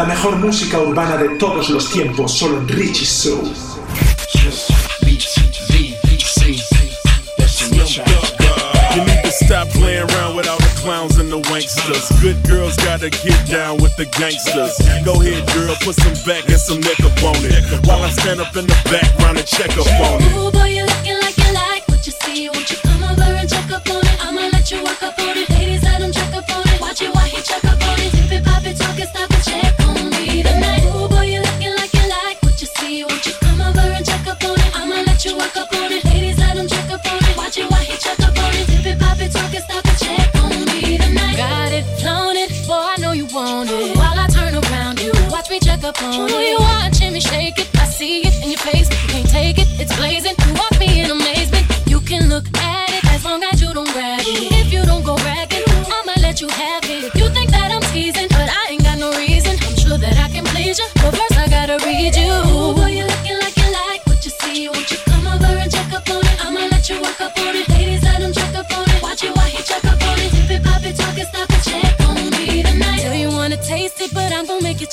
La 0.00 0.06
mejor 0.06 0.36
música 0.36 0.80
urbana 0.80 1.18
de 1.18 1.28
todos 1.36 1.68
los 1.68 1.90
tiempos, 1.90 2.32
solo 2.32 2.56
en 2.56 2.68
Richie 2.68 3.04
Soul. 3.04 3.52
You 8.94 9.04
need 9.04 9.22
to 9.22 9.30
stop 9.44 9.68
playing 9.68 10.08
around 10.10 10.36
with 10.36 10.48
all 10.48 10.56
the 10.56 10.72
clowns 10.80 11.18
and 11.18 11.30
the 11.30 11.42
wanksters. 11.50 12.08
Good 12.22 12.42
girls 12.48 12.76
gotta 12.76 13.10
get 13.10 13.46
down 13.46 13.76
with 13.82 13.94
the 13.96 14.06
gangsters. 14.06 14.78
Go 15.04 15.20
ahead, 15.20 15.46
girl, 15.52 15.76
put 15.84 15.96
some 15.96 16.16
back 16.24 16.48
and 16.48 16.58
some 16.58 16.80
neck 16.80 16.98
up 17.00 17.22
on 17.22 17.36
it. 17.44 17.86
While 17.86 18.02
I 18.02 18.08
stand 18.08 18.40
up 18.40 18.56
in 18.56 18.66
the 18.66 18.76
background 18.90 19.36
and 19.36 19.46
check 19.46 19.68
up 19.76 19.86
on 19.86 20.22
it. 20.22 20.32
Ooh, 20.32 20.50
boy, 20.50 20.64
you 20.64 20.86
looking 20.86 21.20
like 21.20 21.36
you 21.36 21.52
like 21.52 21.86
what 21.88 22.06
you 22.06 22.12
see. 22.24 22.48
Won't 22.48 22.70
you 22.70 22.78
come 22.78 23.04
over 23.04 23.36
and 23.36 23.46
check 23.46 23.70
up 23.70 23.86
on 23.90 24.00
it? 24.00 24.24
I'ma 24.24 24.48
let 24.48 24.70
you 24.70 24.82
work 24.82 25.02
up 25.02 25.18
on 25.18 25.36
it. 25.36 25.59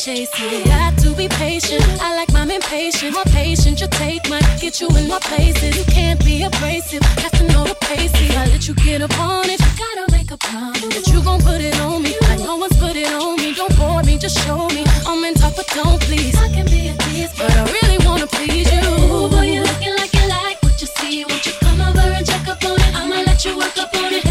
You. 0.08 0.64
Got 0.64 0.98
to 1.00 1.14
be 1.16 1.28
patient. 1.28 1.84
I 2.02 2.16
like 2.16 2.32
mine 2.32 2.52
impatient. 2.52 3.14
More 3.14 3.26
patient, 3.26 3.82
you 3.82 3.88
take 3.88 4.30
mine. 4.30 4.42
Get 4.60 4.80
you 4.80 4.88
in 4.96 5.08
my 5.10 5.20
places. 5.20 5.78
You 5.78 5.84
can't 5.84 6.24
be 6.24 6.44
abrasive. 6.44 7.02
Have 7.24 7.32
to 7.34 7.44
know 7.52 7.66
the 7.66 7.76
pace. 7.82 8.12
If 8.14 8.38
I 8.38 8.46
let 8.46 8.68
you 8.68 8.74
get 8.76 9.02
up 9.02 9.20
on 9.20 9.50
it, 9.50 9.60
gotta 9.60 10.12
make 10.12 10.32
a 10.32 10.38
promise 10.38 10.82
that 10.96 11.08
you 11.12 11.22
gon' 11.22 11.42
put 11.42 11.60
it 11.60 11.78
on 11.82 12.04
me. 12.04 12.16
Like 12.22 12.40
no 12.40 12.56
one's 12.56 12.78
put 12.78 12.96
it 12.96 13.12
on 13.12 13.36
me. 13.36 13.54
Don't 13.54 13.76
bore 13.78 14.02
me, 14.04 14.18
just 14.18 14.40
show 14.46 14.68
me. 14.70 14.86
I'm 15.06 15.24
in 15.26 15.34
talk, 15.34 15.56
but 15.58 15.68
don't 15.76 16.00
please. 16.02 16.36
I 16.38 16.48
can 16.54 16.66
be 16.68 16.88
a 16.88 16.94
tease, 17.04 17.34
but 17.38 17.52
I 17.52 17.64
really 17.66 18.00
wanna 18.06 18.28
please 18.28 18.72
you. 18.72 18.80
Ooh, 18.88 19.30
boy, 19.30 19.44
you 19.44 19.62
looking 19.62 19.96
like 19.96 20.14
you 20.14 20.28
like 20.30 20.64
what 20.64 20.80
you 20.80 20.88
see. 20.88 21.26
Won't 21.26 21.46
you 21.46 21.52
come 21.60 21.82
over 21.82 22.00
and 22.00 22.26
check 22.26 22.48
up 22.48 22.64
on 22.64 22.80
it? 22.80 22.96
I'ma 22.96 23.24
let 23.28 23.44
you 23.44 23.58
work 23.58 23.78
up 23.78 23.94
on 23.96 24.14
it. 24.14 24.27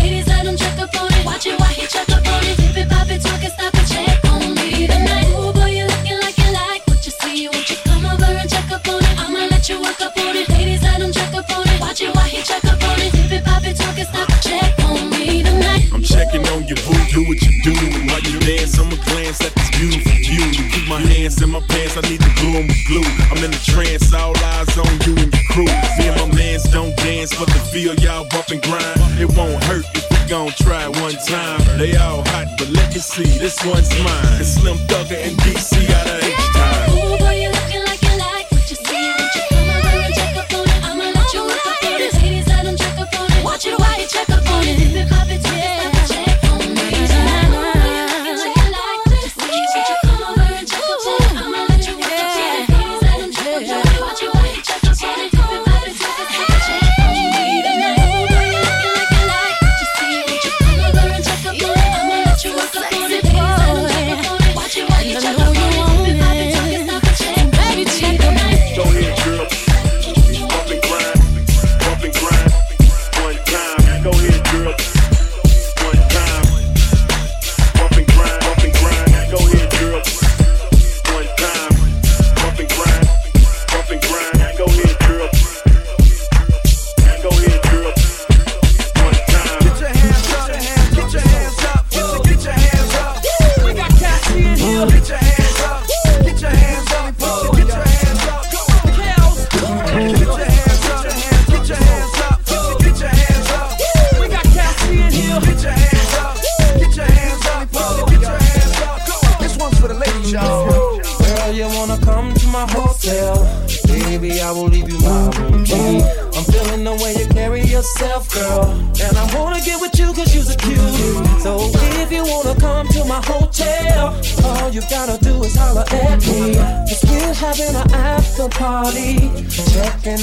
Do 17.17 17.25
what 17.25 17.41
you 17.41 17.53
do. 17.65 17.73
While 18.13 18.21
you 18.29 18.39
dance, 18.41 18.79
I'ma 18.79 18.97
glance 19.09 19.41
at 19.41 19.55
this 19.57 19.71
beautiful 19.73 20.13
view. 20.13 20.45
You 20.53 20.65
keep 20.69 20.87
my 20.87 21.01
hands 21.01 21.41
in 21.41 21.49
my 21.49 21.61
pants, 21.61 21.97
I 21.97 22.03
need 22.11 22.21
to 22.21 22.33
glue 22.37 22.61
'em 22.61 22.67
with 22.69 22.85
glue. 22.87 23.09
I'm 23.33 23.43
in 23.43 23.53
a 23.55 23.63
trance, 23.73 24.13
all 24.13 24.37
eyes 24.53 24.77
on 24.77 24.93
you 25.05 25.15
and 25.23 25.33
your 25.33 25.47
crew. 25.51 25.71
Me 25.97 26.05
and 26.13 26.17
my 26.21 26.29
mans 26.37 26.65
don't 26.65 26.95
dance, 26.97 27.33
but 27.39 27.49
the 27.49 27.61
feel 27.73 27.95
y'all 28.05 28.27
bump 28.29 28.49
and 28.51 28.61
grind. 28.61 29.01
It 29.19 29.31
won't 29.33 29.65
hurt 29.65 29.87
if 29.95 30.05
we 30.11 30.19
gon' 30.29 30.53
try 30.61 30.89
one 30.89 31.17
time. 31.35 31.61
They 31.79 31.97
all 31.97 32.23
hot, 32.33 32.49
but 32.59 32.69
let 32.69 32.93
me 32.93 33.01
see, 33.01 33.31
this 33.45 33.65
one's 33.65 33.91
mine. 34.05 34.41
It's 34.41 34.53
Slim 34.61 34.77
Thugger 34.89 35.19
and 35.27 35.37
DC 35.39 35.89
out 35.99 36.09
of 36.09 36.26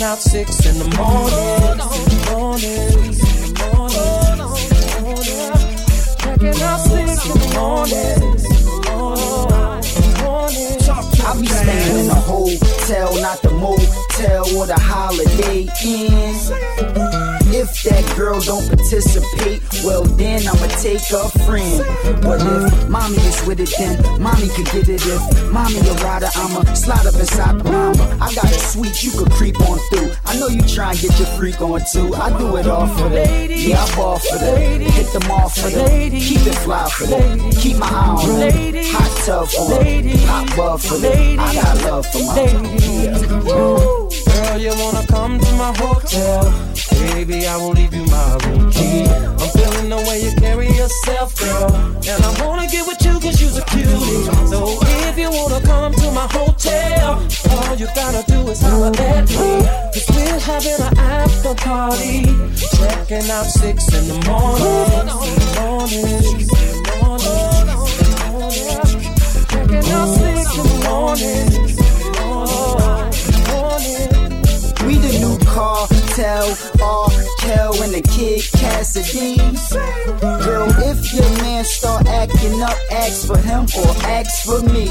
out 0.03 0.19
six 0.19 0.65
in 0.65 0.77
the 0.79 0.97
morning. 0.97 1.79
I 11.25 11.39
be 11.39 11.47
staying 11.47 12.05
in 12.05 12.11
a 12.11 12.15
hotel, 12.15 13.15
not 13.21 13.41
the 13.41 13.51
motel 13.51 14.57
or 14.57 14.65
the 14.67 14.77
holiday 14.77 15.67
inn. 15.85 17.12
If 17.55 17.83
that 17.83 18.17
girl 18.17 18.41
don't 18.41 18.67
participate, 18.67 19.61
well 19.85 20.03
then 20.03 20.41
I'ma 20.41 20.65
take 20.81 21.05
a 21.13 21.29
friend. 21.45 21.85
But 22.23 22.41
if 22.41 22.89
mommy 22.89 23.17
is 23.17 23.45
with 23.45 23.59
it, 23.59 23.69
then 23.77 24.01
mommy 24.19 24.49
can 24.49 24.63
get 24.73 24.89
it. 24.89 25.05
If 25.05 25.51
mommy 25.51 25.77
a 25.77 25.93
rider, 26.01 26.29
I'ma 26.33 26.63
slide 26.73 27.05
up 27.05 27.13
inside 27.13 27.59
the 27.59 27.65
mama. 27.65 28.17
I 28.19 28.33
got 28.33 28.45
a 28.45 28.57
suite 28.57 29.03
you 29.03 29.11
could 29.11 29.31
creep 29.33 29.61
on 29.69 29.77
through. 29.91 30.13
I 30.25 30.35
know 30.39 30.47
you 30.47 30.63
try 30.63 30.93
and 30.93 30.99
get 30.99 31.15
your 31.19 31.27
freak 31.37 31.61
on 31.61 31.81
too. 31.93 32.15
I 32.15 32.35
do 32.39 32.57
it 32.57 32.65
all 32.65 32.87
for 32.87 33.09
them. 33.09 33.51
Yeah, 33.51 33.83
I 33.83 33.95
ball 33.95 34.17
for 34.17 34.39
them. 34.39 34.81
Hit 34.81 35.13
them 35.13 35.29
all 35.29 35.49
for 35.49 35.69
them. 35.69 36.09
Keep 36.09 36.47
it 36.47 36.55
fly 36.65 36.89
for 36.89 37.05
them. 37.05 37.51
Keep 37.51 37.77
my 37.77 37.85
eye 37.85 38.15
on 38.17 38.39
them. 38.39 38.83
Hot 38.97 39.11
tub 39.27 39.47
for 39.47 39.69
them. 39.69 40.07
Hot 40.25 40.49
bub 40.57 40.79
for 40.79 40.97
them. 40.97 41.39
I 41.39 41.53
got 41.53 41.77
love 41.85 42.07
for 42.07 42.23
my 42.23 42.33
Girl, 44.33 44.57
you 44.57 44.73
wanna 44.77 45.05
come 45.07 45.39
to 45.39 45.51
my 45.53 45.71
hotel? 45.77 46.51
Baby, 47.13 47.47
I 47.47 47.57
won't 47.57 47.77
leave 47.77 47.93
you 47.93 48.05
my 48.05 48.37
room 48.43 48.71
key. 48.71 49.05
I'm 49.05 49.49
feeling 49.53 49.89
the 49.89 49.97
way 50.07 50.21
you 50.25 50.31
carry 50.37 50.67
yourself, 50.67 51.37
girl. 51.37 51.75
And 52.07 52.23
I 52.23 52.31
wanna 52.43 52.67
get 52.67 52.87
with 52.87 53.03
you 53.05 53.19
cause 53.19 53.39
you're 53.41 53.61
a 53.61 53.65
cutie. 53.65 54.25
So 54.49 54.79
if 55.07 55.17
you 55.17 55.29
wanna 55.29 55.61
come 55.61 55.93
to 55.93 56.11
my 56.11 56.27
hotel, 56.31 57.21
all 57.51 57.75
you 57.75 57.87
gotta 57.93 58.23
do 58.31 58.47
is 58.49 58.61
holler 58.61 58.91
at 58.97 59.29
me. 59.29 59.65
Cause 59.93 60.07
we're 60.09 60.39
having 60.39 60.79
an 60.81 60.97
after 60.97 61.53
party. 61.53 62.25
Checking 62.77 63.29
out 63.29 63.45
six 63.45 63.87
in 63.93 64.07
the 64.07 64.17
morning. 64.25 64.63
Six 65.89 66.49
in 66.63 66.83
the 66.83 66.93
morning. 67.01 67.53
Checking 69.49 69.91
out 69.93 70.09
six 70.17 70.57
in 70.57 70.65
the 70.71 70.77
morning. 70.87 71.47
Morning. 73.51 74.22
We 74.85 74.97
the 74.97 75.17
new 75.19 75.42
LR, 75.53 77.37
Kel, 77.39 77.83
and 77.83 77.93
the 77.93 78.01
kid 78.01 78.41
Cassidy. 78.53 79.37
Girl, 80.43 80.69
if 80.89 81.13
your 81.13 81.29
man 81.43 81.63
start 81.63 82.07
acting 82.07 82.61
up, 82.61 82.77
ask 82.91 83.27
for 83.27 83.37
him 83.37 83.65
or 83.77 83.91
ask 84.07 84.45
for 84.45 84.61
me. 84.73 84.87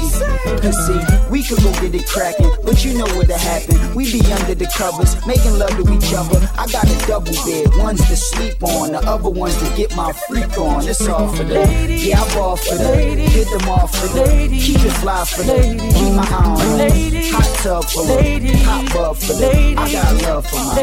Cause 0.61 0.77
see, 0.87 0.99
we 1.29 1.43
could 1.43 1.59
go 1.63 1.71
get 1.81 1.95
it 1.95 2.07
cracking, 2.07 2.51
but 2.63 2.83
you 2.83 2.97
know 2.97 3.05
what'll 3.15 3.37
happen. 3.37 3.77
We 3.95 4.11
be 4.11 4.21
under 4.31 4.55
the 4.55 4.67
covers, 4.75 5.15
making 5.25 5.57
love 5.57 5.71
to 5.71 5.85
each 5.93 6.13
other. 6.13 6.39
I 6.57 6.67
got 6.67 6.85
a 6.85 7.07
double 7.07 7.33
bed, 7.45 7.67
one's 7.77 8.05
to 8.07 8.15
sleep 8.15 8.63
on, 8.63 8.91
the 8.91 8.99
other 8.99 9.29
one's 9.29 9.57
to 9.57 9.75
get 9.75 9.95
my 9.95 10.11
freak 10.27 10.57
on. 10.57 10.87
It's 10.87 11.07
all 11.07 11.27
for 11.33 11.43
them. 11.43 11.89
Yeah, 11.89 12.21
I 12.21 12.35
ball 12.35 12.57
for 12.57 12.75
them. 12.75 13.17
Get 13.17 13.47
them 13.49 13.69
off 13.69 13.95
for 13.95 14.07
them. 14.07 14.49
Keep 14.49 14.85
it 14.85 14.93
fly 15.01 15.25
for 15.25 15.43
them. 15.43 15.79
Keep 15.79 16.13
my 16.13 16.27
eye 16.27 16.45
on 16.45 16.77
them. 16.77 16.91
Hot 17.33 17.49
tub 17.63 17.85
for 17.85 18.05
them. 18.05 18.55
Hot 18.65 18.93
bub 18.93 19.17
for 19.17 19.33
them. 19.33 19.79
I 19.79 19.91
got 19.91 20.21
love 20.23 20.45
for 20.47 20.52
my 20.53 20.73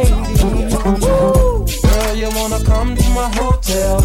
Girl, 1.83 2.15
you 2.17 2.29
wanna 2.35 2.65
come 2.65 2.97
to 2.97 3.09
my 3.11 3.31
hotel? 3.35 4.01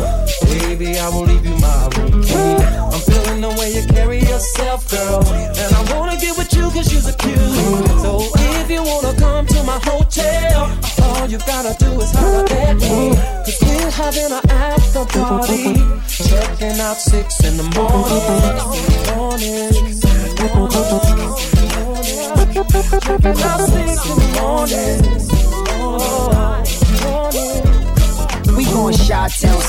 Baby, 0.46 1.00
I 1.00 1.10
will 1.10 1.26
leave 1.26 1.46
you 1.46 1.58
my 1.58 1.90
room 1.98 2.24
key. 2.24 2.56
I'm 2.94 3.02
feeling 3.02 3.42
the 3.42 3.56
way 3.60 3.74
you 3.74 3.86
carry 3.88 4.20
yourself, 4.20 4.90
girl. 4.90 5.24
And 5.28 5.76
I 5.76 5.82
wanna 5.94 6.18
get 6.18 6.38
with 6.38 6.54
you 6.54 6.70
cause 6.72 6.92
you're 6.92 7.14
cute. 7.14 7.90
So 8.02 8.28
if 8.36 8.70
you 8.70 8.84
wanna 8.84 9.18
come 9.18 9.46
to 9.48 9.64
my 9.64 9.80
hotel, 9.84 10.72
all 11.04 11.28
you 11.28 11.38
gotta 11.40 11.76
do 11.80 12.02
is 12.02 12.16
at 12.16 13.46
we're 13.86 13.92
having 13.92 14.32
an 14.32 14.50
after 14.50 15.06
party. 15.06 15.76
Checking 16.08 16.80
out 16.80 16.98
six 16.98 17.44
in 17.44 17.58
the. 17.58 17.64
Morning. 17.76 18.85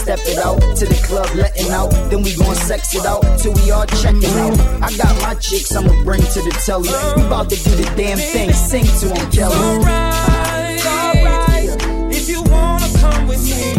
Step 0.06 0.20
it 0.22 0.38
out 0.38 0.60
to 0.76 0.86
the 0.86 0.94
club, 1.02 1.26
letting 1.34 1.68
out. 1.72 1.90
Then 2.10 2.22
we 2.22 2.32
gon' 2.36 2.54
sex 2.54 2.94
it 2.94 3.04
out 3.04 3.24
till 3.40 3.52
we 3.54 3.72
all 3.72 3.86
checking 3.86 4.30
out. 4.38 4.54
I 4.80 4.96
got 4.96 5.12
my 5.20 5.34
chicks, 5.34 5.74
I'ma 5.74 5.90
bring 6.04 6.22
to 6.22 6.40
the 6.46 6.54
telly. 6.64 6.94
We 7.16 7.28
bout 7.28 7.50
to 7.50 7.56
do 7.56 7.70
the 7.74 7.90
damn 7.96 8.16
thing, 8.16 8.52
sing 8.52 8.86
to 9.00 9.06
'em, 9.10 9.26
Kelly. 9.32 9.56
Alright, 9.56 10.86
alright. 10.86 11.70
If 12.14 12.28
you 12.28 12.40
wanna 12.42 12.88
come 13.02 13.26
with 13.26 13.42
me, 13.50 13.74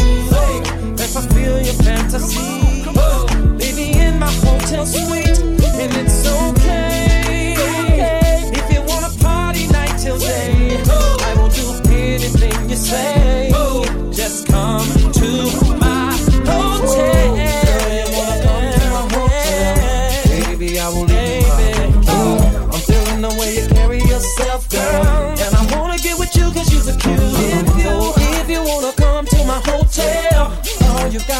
I 1.19 1.21
feel 1.33 1.61
your 1.61 1.77
fantasy, 1.87 2.83
oh, 2.95 3.25
baby 3.57 3.97
in 3.97 4.19
my 4.19 4.31
hotel 4.45 4.85
suite, 4.85 5.39
and 5.81 5.91
it's 6.01 6.27
okay. 6.27 7.55
If 8.59 8.67
you 8.73 8.81
wanna 8.81 9.11
party 9.21 9.65
night 9.67 9.95
till 9.97 10.19
day, 10.19 10.77
I 11.27 11.31
will 11.37 11.49
do 11.61 11.67
anything 11.89 12.69
you 12.69 12.75
say. 12.75 13.16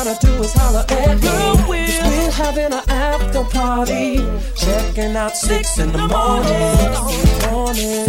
Gotta 0.07 0.25
do 0.25 0.33
is 0.41 0.53
holler 0.53 0.85
at 0.87 1.21
girl. 1.21 1.55
We're, 1.67 1.85
we're 1.87 2.31
having 2.31 2.71
an 2.71 2.89
after 2.89 3.43
party. 3.43 4.17
Checking 4.55 5.15
out 5.17 5.35
six 5.35 5.79
in 5.79 5.91
the 5.91 5.97
morning. 5.97 6.93
Morning. 7.51 8.07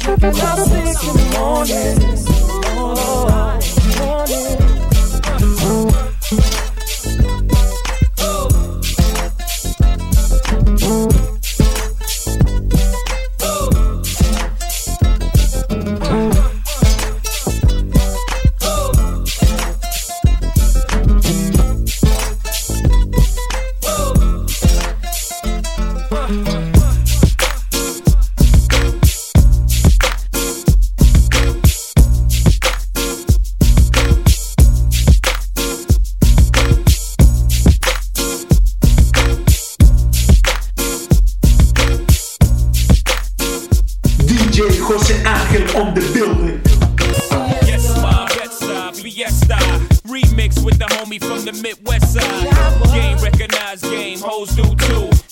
Checking 0.00 0.40
out 0.40 0.58
six 0.58 1.02
in 1.06 1.14
the 1.14 1.26
morning. 1.38 1.96
Morning. 2.74 3.63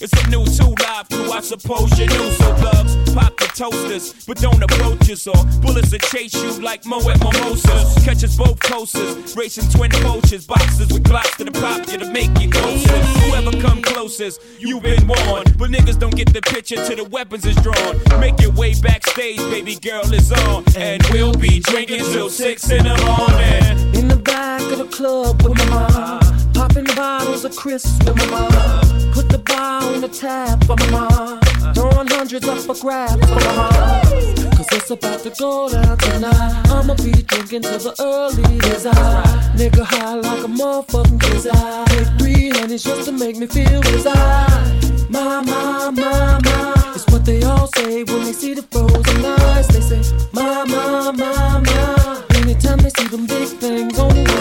It's 0.03 0.13
a 0.21 0.31
new 0.31 0.45
two 0.45 0.75
live 0.83 1.09
crew, 1.09 1.31
I 1.31 1.41
suppose 1.41 1.97
you 1.97 2.09
knew. 2.09 2.31
So 2.33 2.53
thugs, 2.57 2.97
pop 3.15 3.37
the 3.37 3.47
toasters, 3.55 4.27
but 4.27 4.37
don't 4.39 4.61
approach 4.61 5.09
us 5.09 5.29
or 5.29 5.45
bullets 5.61 5.93
will 5.93 6.01
chase 6.01 6.35
you 6.35 6.51
like 6.61 6.85
Moet 6.85 7.07
Mimosas. 7.21 8.05
Catch 8.05 8.25
us 8.25 8.37
both 8.37 8.59
coasters, 8.59 9.37
racing 9.37 9.71
twin 9.71 9.93
poachers, 9.93 10.45
boxes 10.45 10.93
with 10.93 11.05
glocks 11.05 11.37
to 11.37 11.45
the 11.45 11.53
pop 11.53 11.87
you 11.87 11.99
to 11.99 12.11
make 12.11 12.37
you 12.41 12.51
closer. 12.51 12.99
Whoever 13.31 13.53
come 13.61 13.81
closest, 13.81 14.41
you've 14.59 14.83
been 14.83 15.07
warned. 15.07 15.57
But 15.57 15.71
niggas 15.71 16.01
don't 16.01 16.17
get 16.17 16.33
the 16.33 16.43
picture 16.43 16.85
till 16.85 16.97
the 16.97 17.05
weapons 17.05 17.47
is 17.47 17.55
drawn. 17.63 18.01
Make 18.19 18.41
your 18.41 18.51
way 18.51 18.75
backstage, 18.81 19.39
baby 19.55 19.77
girl 19.77 20.13
is 20.13 20.33
on. 20.33 20.65
And 20.77 21.01
we'll 21.13 21.37
be 21.37 21.61
drinking 21.61 22.01
till 22.11 22.29
six 22.29 22.69
in 22.73 22.83
the 22.83 22.97
morning. 23.07 23.95
In 23.95 24.09
the 24.09 24.17
back 24.17 24.63
of 24.63 24.79
the 24.79 24.89
club 24.89 25.41
with 25.43 25.57
my 25.59 25.89
mom. 25.93 26.42
Popping 26.63 26.85
bottles 26.95 27.45
of 27.45 27.57
crisps 27.57 27.99
with 28.07 28.15
my 28.15 28.25
mom. 28.29 29.13
Put 29.13 29.29
the 29.29 29.39
bar 29.39 29.83
on 29.83 30.01
the 30.01 30.07
tab 30.07 30.63
for 30.65 30.77
my 30.77 30.91
mom. 30.91 31.41
Throwing 31.75 32.07
hundreds 32.07 32.47
up 32.47 32.59
for 32.59 32.77
grabs 32.81 33.15
for 33.15 33.35
my 33.35 33.57
mom. 33.57 34.53
Cause 34.55 34.69
it's 34.71 34.91
about 34.93 35.19
to 35.25 35.31
go 35.31 35.69
down 35.69 35.99
tonight. 35.99 36.63
I'ma 36.71 36.95
be 37.03 37.11
drinking 37.11 37.63
till 37.63 37.81
the 37.81 37.95
early 37.99 38.61
days 38.61 38.87
out. 38.87 39.25
Nigga 39.59 39.83
high 39.83 40.15
like 40.15 40.45
a 40.45 40.47
motherfucking 40.47 41.21
crazy. 41.21 41.51
Take 41.51 42.19
three 42.21 42.51
honeys 42.51 42.85
just 42.85 43.07
to 43.07 43.13
make 43.13 43.37
me 43.37 43.49
feel 43.49 43.83
reside. 43.83 45.11
My, 45.11 45.43
my, 45.43 45.91
my, 45.91 46.39
my. 46.45 46.93
It's 46.95 47.11
what 47.11 47.25
they 47.25 47.43
all 47.43 47.67
say 47.75 48.05
when 48.05 48.23
they 48.23 48.33
see 48.33 48.55
the 48.55 48.63
frozen 48.63 49.25
eyes. 49.25 49.67
They 49.67 49.81
say, 49.81 50.01
my, 50.31 50.63
my, 50.67 51.11
my, 51.11 51.59
my. 51.59 52.25
Anytime 52.37 52.79
they 52.79 52.91
see 52.91 53.09
them 53.09 53.27
big 53.27 53.49
things 53.49 53.99
on 53.99 54.15
the 54.15 54.32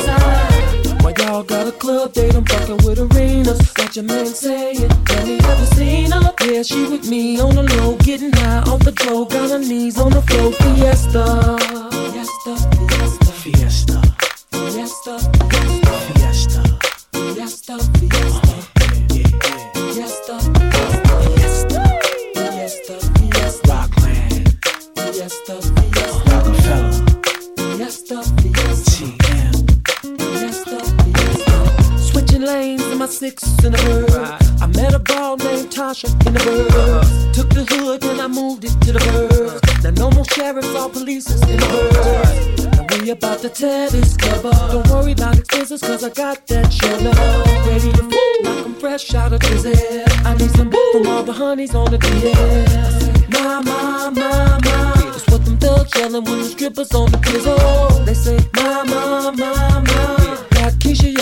club 1.81 2.13
date? 2.13 2.35
I'm 2.35 2.45
fucking 2.45 2.85
with 2.85 2.99
arenas. 2.99 3.71
Got 3.71 3.95
your 3.95 4.05
man 4.05 4.27
saying, 4.27 4.89
Have 5.09 5.27
you 5.27 5.39
ever 5.51 5.65
seen 5.75 6.11
her? 6.11 6.33
Yeah, 6.45 6.61
she 6.61 6.87
with 6.87 7.09
me 7.09 7.39
on 7.41 7.55
the 7.55 7.63
low, 7.63 7.95
getting 7.97 8.31
high 8.31 8.61
off 8.71 8.81
the 8.81 8.91
floor. 8.91 9.27
Got 9.27 9.49
her 9.49 9.59
knees 9.59 9.99
on 9.99 10.11
the 10.11 10.21
floor. 10.21 10.51
Fiesta. 10.61 11.25
Fiesta. 12.13 12.53
Fiesta. 13.41 14.01
Fiesta, 14.51 15.15
Fiesta. 15.17 15.17
fiesta, 15.73 15.97
Fiesta. 16.07 16.63
Fiesta. 17.33 17.77
Fiesta. 17.99 18.37
Uh-huh. 18.37 18.61
Switching 32.41 32.55
lanes 32.55 32.81
in 32.87 32.97
my 32.97 33.05
six 33.05 33.43
in 33.63 33.71
the 33.71 33.77
bird. 33.77 34.61
I 34.61 34.67
met 34.67 34.93
a 34.93 34.99
girl 34.99 35.37
named 35.37 35.69
Tasha 35.69 36.09
in 36.25 36.33
the 36.33 36.39
bird. 36.39 37.35
Took 37.35 37.49
the 37.49 37.63
hood 37.63 38.03
and 38.03 38.21
I 38.21 38.27
moved 38.27 38.65
it 38.65 38.73
to 38.81 38.93
the 38.93 38.99
bird. 38.99 39.61
Now 39.83 40.09
no 40.09 40.11
more 40.11 40.25
sheriffs 40.25 40.73
or 40.75 40.89
police 40.89 41.29
in 41.29 41.59
the 41.59 41.67
bird. 41.67 42.89
Now 42.89 43.03
we 43.03 43.09
about 43.11 43.39
to 43.39 43.49
tear 43.49 43.89
this 43.89 44.17
club 44.17 44.45
up. 44.45 44.71
Don't 44.71 44.87
worry 44.89 45.11
about 45.11 45.37
expenses 45.37 45.81
cause 45.81 46.03
I 46.03 46.09
got 46.09 46.47
that 46.47 46.71
shit 46.71 47.05
up. 47.05 47.67
Ready 47.67 47.91
to 47.91 48.03
fool 48.09 48.35
like 48.43 48.65
I'm 48.65 48.75
fresh 48.75 49.13
out 49.13 49.33
of 49.33 49.39
prison. 49.41 49.75
I 50.25 50.35
need 50.35 50.51
some 50.51 50.69
boo 50.69 50.91
from 50.93 51.07
all 51.07 51.23
the 51.23 51.33
honeys 51.33 51.75
on 51.75 51.91
the 51.91 51.97
DS. 51.97 53.29
My, 53.29 53.61
my, 53.61 54.09
my, 54.09 54.59
my. 54.65 55.13
It's 55.15 55.27
what 55.27 55.45
them 55.45 55.57
thugs 55.57 55.91
yelling 55.95 56.23
when 56.23 56.39
the 56.39 56.45
strippers 56.45 56.93
on 56.93 57.11
the 57.11 57.17
pizzle. 57.17 58.05
They 58.05 58.13
say, 58.13 58.39
my, 58.55 58.83
my, 58.83 59.31
my, 59.31 59.79
my. 59.81 60.50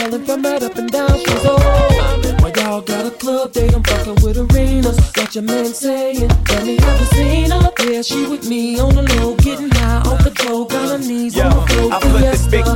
Keisha 0.10 0.25
from 0.25 0.42
right 0.44 0.63
up 0.63 0.75
and 0.75 0.92
down 0.92 1.20
she's 1.20 1.46
old. 1.46 1.62
Why 2.42 2.51
y'all 2.56 2.82
got 2.82 3.06
a 3.06 3.12
club 3.12 3.51
date? 3.51 3.74
I'm 3.74 3.84
fucking 3.84 4.24
with 4.24 4.38
arenas. 4.38 5.12
Got 5.12 5.36
your 5.36 5.44
man 5.44 5.66
saying, 5.66 6.30
Tell 6.46 6.66
me, 6.66 6.78
have 6.78 7.00
you 7.00 7.06
seen 7.08 7.51
her? 7.51 7.72
Yeah, 7.80 8.01
she 8.01 8.25
with 8.28 8.48
me 8.48 8.80
on 8.80 8.96
the 8.96 9.04
low, 9.04 9.36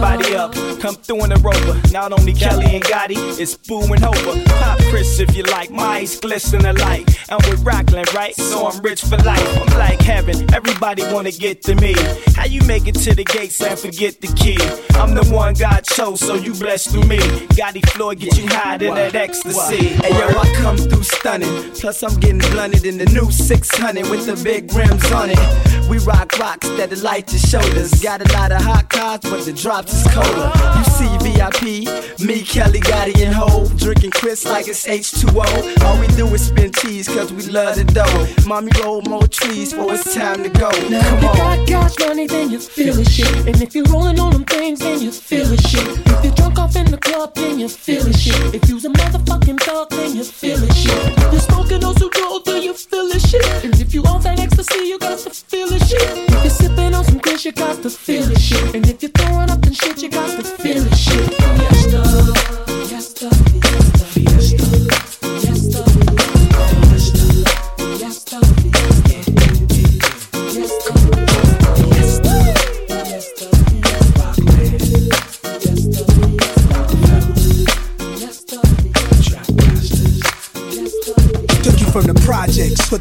everybody 0.03 0.35
up. 0.35 0.53
Come 0.79 0.95
through 0.95 1.23
in 1.23 1.29
the 1.29 1.37
rover. 1.37 1.79
Not 1.91 2.11
only 2.11 2.33
Kelly 2.33 2.65
and 2.65 2.83
Gotti, 2.83 3.17
it's 3.39 3.55
Boo 3.55 3.81
and 3.81 4.03
Hoper. 4.03 4.43
Pop 4.59 4.79
Cris 4.89 5.19
if 5.19 5.35
you 5.35 5.43
like. 5.43 5.71
My 5.71 6.03
eyes 6.03 6.19
glisten 6.19 6.65
alike. 6.65 7.07
I'm 7.29 7.39
with 7.49 7.63
Rockland, 7.63 8.13
right? 8.13 8.35
So 8.35 8.67
I'm 8.67 8.81
rich 8.81 9.01
for 9.01 9.17
life. 9.17 9.61
I'm 9.61 9.77
like 9.77 10.01
heaven. 10.01 10.53
Everybody 10.53 11.03
wanna 11.13 11.31
get 11.31 11.63
to 11.63 11.75
me. 11.75 11.93
How 12.35 12.45
you 12.45 12.61
make 12.63 12.87
it 12.87 12.95
to 12.95 13.15
the 13.15 13.23
gates 13.23 13.61
and 13.61 13.79
forget 13.79 14.19
the 14.19 14.27
key? 14.27 14.57
I'm 14.99 15.15
the 15.15 15.25
one 15.33 15.53
God 15.53 15.85
chose, 15.85 16.19
so 16.19 16.35
you 16.35 16.53
blessed 16.53 16.91
through 16.91 17.03
me. 17.03 17.19
Gotti 17.57 17.87
Floyd 17.91 18.19
get 18.19 18.37
you 18.37 18.47
high 18.47 18.75
in 18.75 18.95
that 18.95 19.15
ecstasy. 19.15 19.87
Hey 19.87 20.11
yo, 20.11 20.27
I 20.37 20.53
come 20.61 20.77
through 20.77 21.03
stunning. 21.03 21.71
Plus 21.73 22.03
I'm 22.03 22.19
getting 22.19 22.39
blunted 22.51 22.85
in 22.85 22.97
the 22.97 23.05
new 23.05 23.31
600 23.31 24.09
with 24.09 24.25
the 24.25 24.35
big 24.43 24.73
rims 24.73 25.11
on 25.11 25.29
it. 25.29 25.89
We 25.89 25.97
rock 25.99 26.37
rocks 26.39 26.67
that 26.77 26.89
the 26.89 26.97
light 26.97 27.31
your 27.31 27.39
shoulders. 27.39 27.91
Got 28.01 28.21
a 28.21 28.33
lot 28.33 28.51
of 28.51 28.61
hot 28.61 28.89
cars, 28.89 29.19
but 29.21 29.45
the 29.45 29.53
drops 29.53 29.92
is 29.93 30.03
colder. 30.13 30.51
You 30.77 30.83
see 30.95 31.11
VIP, 31.23 31.61
me, 32.19 32.41
Kelly, 32.43 32.79
Gotti, 32.79 33.25
and 33.25 33.33
Ho. 33.33 33.67
Drinking 33.77 34.11
Cris 34.11 34.45
like 34.45 34.67
it's 34.67 34.87
H2O. 34.87 35.83
All 35.83 35.99
we 35.99 36.07
do 36.15 36.27
is 36.33 36.47
spin 36.47 36.71
cheese, 36.73 37.07
cause 37.07 37.31
we 37.31 37.43
love 37.47 37.75
the 37.75 37.83
dough. 37.83 38.47
Mommy 38.47 38.71
roll 38.81 39.01
more 39.03 39.27
trees, 39.27 39.73
for 39.73 39.93
it's 39.93 40.13
time 40.15 40.43
to 40.43 40.49
go. 40.49 40.69
Now 40.89 41.01
Come 41.09 41.17
if 41.17 41.23
you 41.23 41.33
got 41.43 41.67
cash 41.67 41.95
money, 41.99 42.27
then 42.27 42.49
you 42.49 42.59
feel 42.59 42.93
the 42.93 43.05
shit. 43.05 43.33
And 43.47 43.61
if 43.61 43.75
you're 43.75 43.85
rolling 43.85 44.19
on 44.19 44.31
them 44.33 44.45
things, 44.45 44.79
then 44.79 45.01
you 45.01 45.11
feel 45.11 45.45
the 45.45 45.57
shit. 45.57 45.87
If 46.07 46.23
you're 46.23 46.33
drunk 46.33 46.59
off 46.59 46.75
in 46.75 46.89
the 46.89 46.97
club, 46.97 47.35
then 47.35 47.59
you 47.59 47.69
feel 47.69 48.03
the 48.03 48.13
shit. 48.13 48.55
If 48.55 48.69
you's 48.69 48.85
a 48.85 48.89
motherfucking 48.89 49.59
thug, 49.61 49.89
then 49.91 50.15
you 50.15 50.23
feel 50.23 50.57
the 50.57 50.73
shit. 50.73 51.17
If 51.23 51.31
you're 51.31 51.41
smoking 51.41 51.79
those 51.81 51.97
who 51.97 52.09
roll, 52.21 52.39
then 52.41 52.61
you 52.63 52.73
feel 52.73 53.07
the 53.09 53.19
shit. 53.19 53.45
And 53.63 53.79
if 53.79 53.93
you 53.93 54.03
on 54.03 54.21
that 54.21 54.39
ecstasy, 54.39 54.85
you 54.85 54.99
got 54.99 55.19
to 55.19 55.29
feel 55.29 55.67
the 55.67 55.79
shit. 55.79 56.01
If 56.33 56.43
you're 56.43 56.49
sipping 56.49 56.93
on 56.93 57.03
some 57.03 57.19
kush, 57.19 57.45
you 57.45 57.51
got 57.51 57.81
to 57.83 57.89
feel 57.89 58.25
the 58.25 58.39
shit. 58.39 58.75
And 58.75 58.87
if 58.87 59.01
you're 59.01 59.11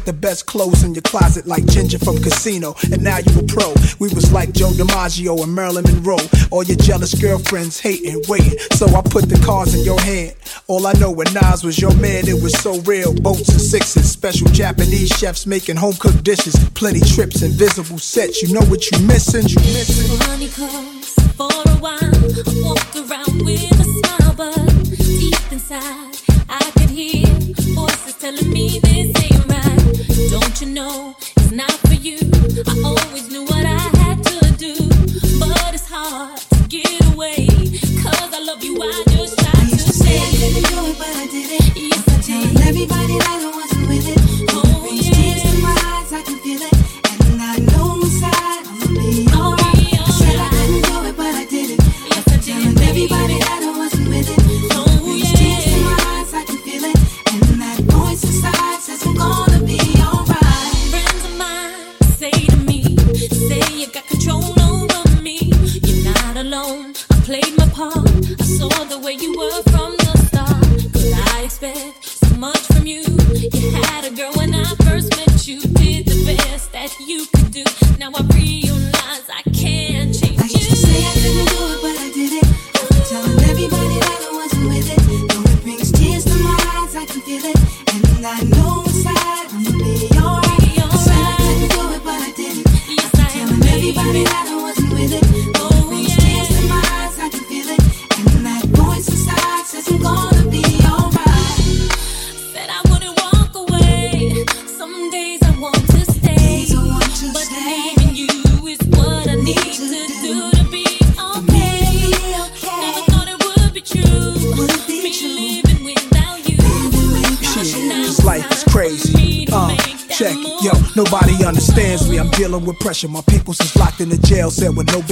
the 0.05 0.13
best 0.13 0.45
clothes 0.45 0.83
in 0.83 0.93
your 0.93 1.01
closet 1.01 1.45
like 1.45 1.65
Ginger 1.65 1.99
from 1.99 2.17
Casino, 2.17 2.75
and 2.91 3.03
now 3.03 3.17
you 3.17 3.39
a 3.39 3.43
pro. 3.43 3.73
We 3.99 4.09
was 4.13 4.31
like 4.31 4.51
Joe 4.53 4.71
DiMaggio 4.71 5.43
and 5.43 5.53
Marilyn 5.53 5.85
Monroe. 5.85 6.25
All 6.51 6.63
your 6.63 6.77
jealous 6.77 7.13
girlfriends 7.13 7.79
hating, 7.79 8.21
waiting. 8.27 8.57
So 8.73 8.87
I 8.87 9.01
put 9.01 9.29
the 9.29 9.41
cards 9.45 9.75
in 9.75 9.83
your 9.83 9.99
hand. 10.01 10.35
All 10.67 10.87
I 10.87 10.93
know 10.93 11.11
when 11.11 11.27
Nas 11.33 11.63
was 11.63 11.79
your 11.79 11.95
man, 11.95 12.27
it 12.27 12.41
was 12.41 12.53
so 12.59 12.79
real. 12.81 13.13
Boats 13.13 13.49
and 13.49 13.61
sixes, 13.61 14.09
special 14.11 14.47
Japanese 14.47 15.09
chefs 15.09 15.45
making 15.45 15.77
home 15.77 15.93
cooked 15.93 16.23
dishes, 16.23 16.55
plenty 16.75 17.01
trips, 17.01 17.41
invisible 17.41 17.99
sets. 17.99 18.41
You 18.41 18.53
know 18.53 18.65
what 18.67 18.89
you 18.91 18.99
missing? 19.05 19.47
You 19.47 19.59
missing? 19.59 20.17
Funny 20.17 20.49
cause 20.49 21.13
for 21.35 21.49
a 21.49 21.75
while 21.77 21.99
I 21.99 22.61
walked 22.63 22.95
around 22.95 23.45
with 23.45 23.71
a 23.71 23.83
smile, 23.83 24.33
but 24.35 24.97
deep 24.97 25.51
inside 25.51 26.17
I 26.49 26.71
could 26.77 26.89
hear 26.89 27.25
voices 27.73 28.15
telling 28.15 28.49
me 28.51 28.79
this 28.79 28.92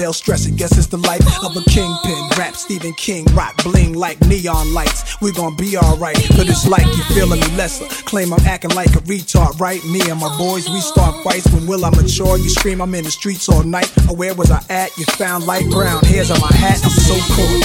bail 0.02 0.14
stressing. 0.14 0.56
Guess 0.56 0.80
it's 0.80 0.88
the 0.88 0.98
life 0.98 1.22
of 1.46 1.56
a 1.56 1.62
kingpin. 1.70 2.18
Rap 2.36 2.56
Stephen 2.56 2.94
King, 2.94 3.24
rock 3.36 3.56
bling 3.64 3.94
like 3.94 4.20
neon 4.22 4.74
lights. 4.74 5.22
We 5.22 5.32
gon' 5.32 5.56
be 5.56 5.78
alright, 5.78 6.18
but 6.36 6.50
it's 6.50 6.68
like 6.68 6.88
you 6.98 7.04
feeling 7.14 7.40
me 7.40 7.46
lesser. 7.56 7.86
Claim 8.06 8.34
I'm 8.34 8.44
acting 8.48 8.72
like 8.72 8.90
a 8.96 9.02
retard, 9.06 9.60
right? 9.60 9.84
Me 9.86 10.02
and 10.10 10.20
my 10.20 10.36
boys, 10.40 10.68
we 10.70 10.82
start 10.82 11.24
fights. 11.24 11.46
When 11.54 11.68
will 11.68 11.86
I 11.86 11.92
mature? 11.92 12.38
You 12.38 12.50
scream, 12.50 12.82
I'm 12.82 12.96
in 12.96 13.04
the 13.04 13.12
streets 13.12 13.48
all 13.48 13.62
night. 13.62 13.92
Or 14.10 14.16
where 14.16 14.34
was 14.34 14.50
I 14.50 14.64
at? 14.70 14.98
You 14.98 15.06
found 15.06 15.46
light 15.46 15.70
brown 15.70 16.04
hairs 16.06 16.32
on 16.32 16.42
my 16.42 16.52
hat. 16.52 16.82
I'm 16.84 16.90
so 16.90 17.16
cool. 17.36 17.62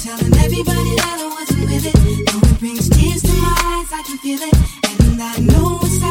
Telling 0.00 0.32
everybody 0.40 0.96
that 0.96 1.18
I 1.20 1.28
wasn't 1.28 1.60
with 1.68 1.84
it. 1.84 1.92
Though 2.32 2.48
it 2.48 2.58
brings 2.58 2.88
tears 2.88 3.20
to 3.20 3.32
my 3.36 3.52
eyes, 3.68 3.92
I 3.92 4.02
can 4.06 4.16
feel 4.16 4.40
it. 4.40 4.54
And 5.12 5.22
I 5.22 5.36
know 5.40 5.78
inside 5.82 6.09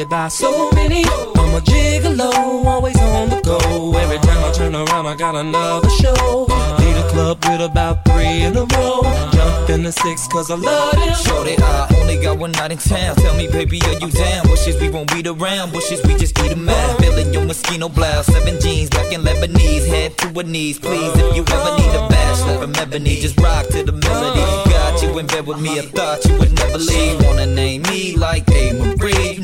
surrounded 0.00 0.08
by 0.08 0.28
so 0.28 0.70
many. 0.72 1.04
I'm 1.36 1.54
a 1.54 1.60
gigolo, 1.60 2.32
always 2.64 2.98
on 3.00 3.30
the 3.30 3.40
go. 3.42 3.58
Every 3.98 4.18
time 4.18 4.44
I 4.44 4.52
turn 4.52 4.74
around, 4.74 5.06
I 5.06 5.16
got 5.16 5.34
another 5.34 5.88
show. 5.90 6.46
Lead 6.78 6.96
a 6.96 7.08
club 7.10 7.44
with 7.44 7.60
about 7.60 8.04
three 8.04 8.42
in 8.42 8.56
a 8.56 8.64
row. 8.64 9.02
Jump 9.32 9.70
in 9.70 9.82
the 9.82 9.92
six, 9.92 10.26
cause 10.28 10.50
I 10.50 10.56
love 10.56 10.94
them. 10.94 11.14
Shorty, 11.14 11.56
I 11.58 11.86
only 12.00 12.16
got 12.16 12.38
one 12.38 12.52
night 12.52 12.72
in 12.72 12.78
town. 12.78 13.16
Tell 13.16 13.36
me, 13.36 13.48
baby, 13.48 13.80
are 13.82 13.98
you 13.98 14.10
down? 14.10 14.46
Bushes, 14.46 14.80
we 14.80 14.88
won't 14.88 15.12
beat 15.12 15.26
around. 15.26 15.72
Bushes, 15.72 16.00
we 16.04 16.14
just 16.14 16.38
eat 16.38 16.52
'em 16.52 16.68
out. 16.68 17.00
Feeling 17.00 17.32
your 17.32 17.44
mosquito 17.44 17.88
blouse. 17.88 18.26
Seven 18.26 18.60
jeans, 18.60 18.90
black 18.90 19.12
and 19.12 19.24
Lebanese. 19.24 19.86
Head 19.86 20.16
to 20.18 20.28
her 20.28 20.42
knees, 20.44 20.78
please. 20.78 21.12
If 21.14 21.36
you 21.36 21.44
ever 21.56 21.72
need 21.78 21.94
a 21.94 22.08
bachelor 22.08 22.58
from 22.58 22.74
ebony, 22.76 23.20
just 23.20 23.38
rock 23.40 23.66
to 23.68 23.82
the 23.82 23.92
melody. 23.92 24.40
Got 24.70 25.02
you 25.02 25.18
in 25.18 25.26
bed 25.26 25.46
with 25.46 25.60
me, 25.60 25.78
I 25.78 25.82
thought 25.82 26.24
you 26.24 26.38
would 26.38 26.52
never 26.52 26.78
leave. 26.78 27.24
Wanna 27.24 27.46
name 27.46 27.82
me 27.82 28.16
like 28.16 28.48
A. 28.50 28.72
Marie. 28.72 29.39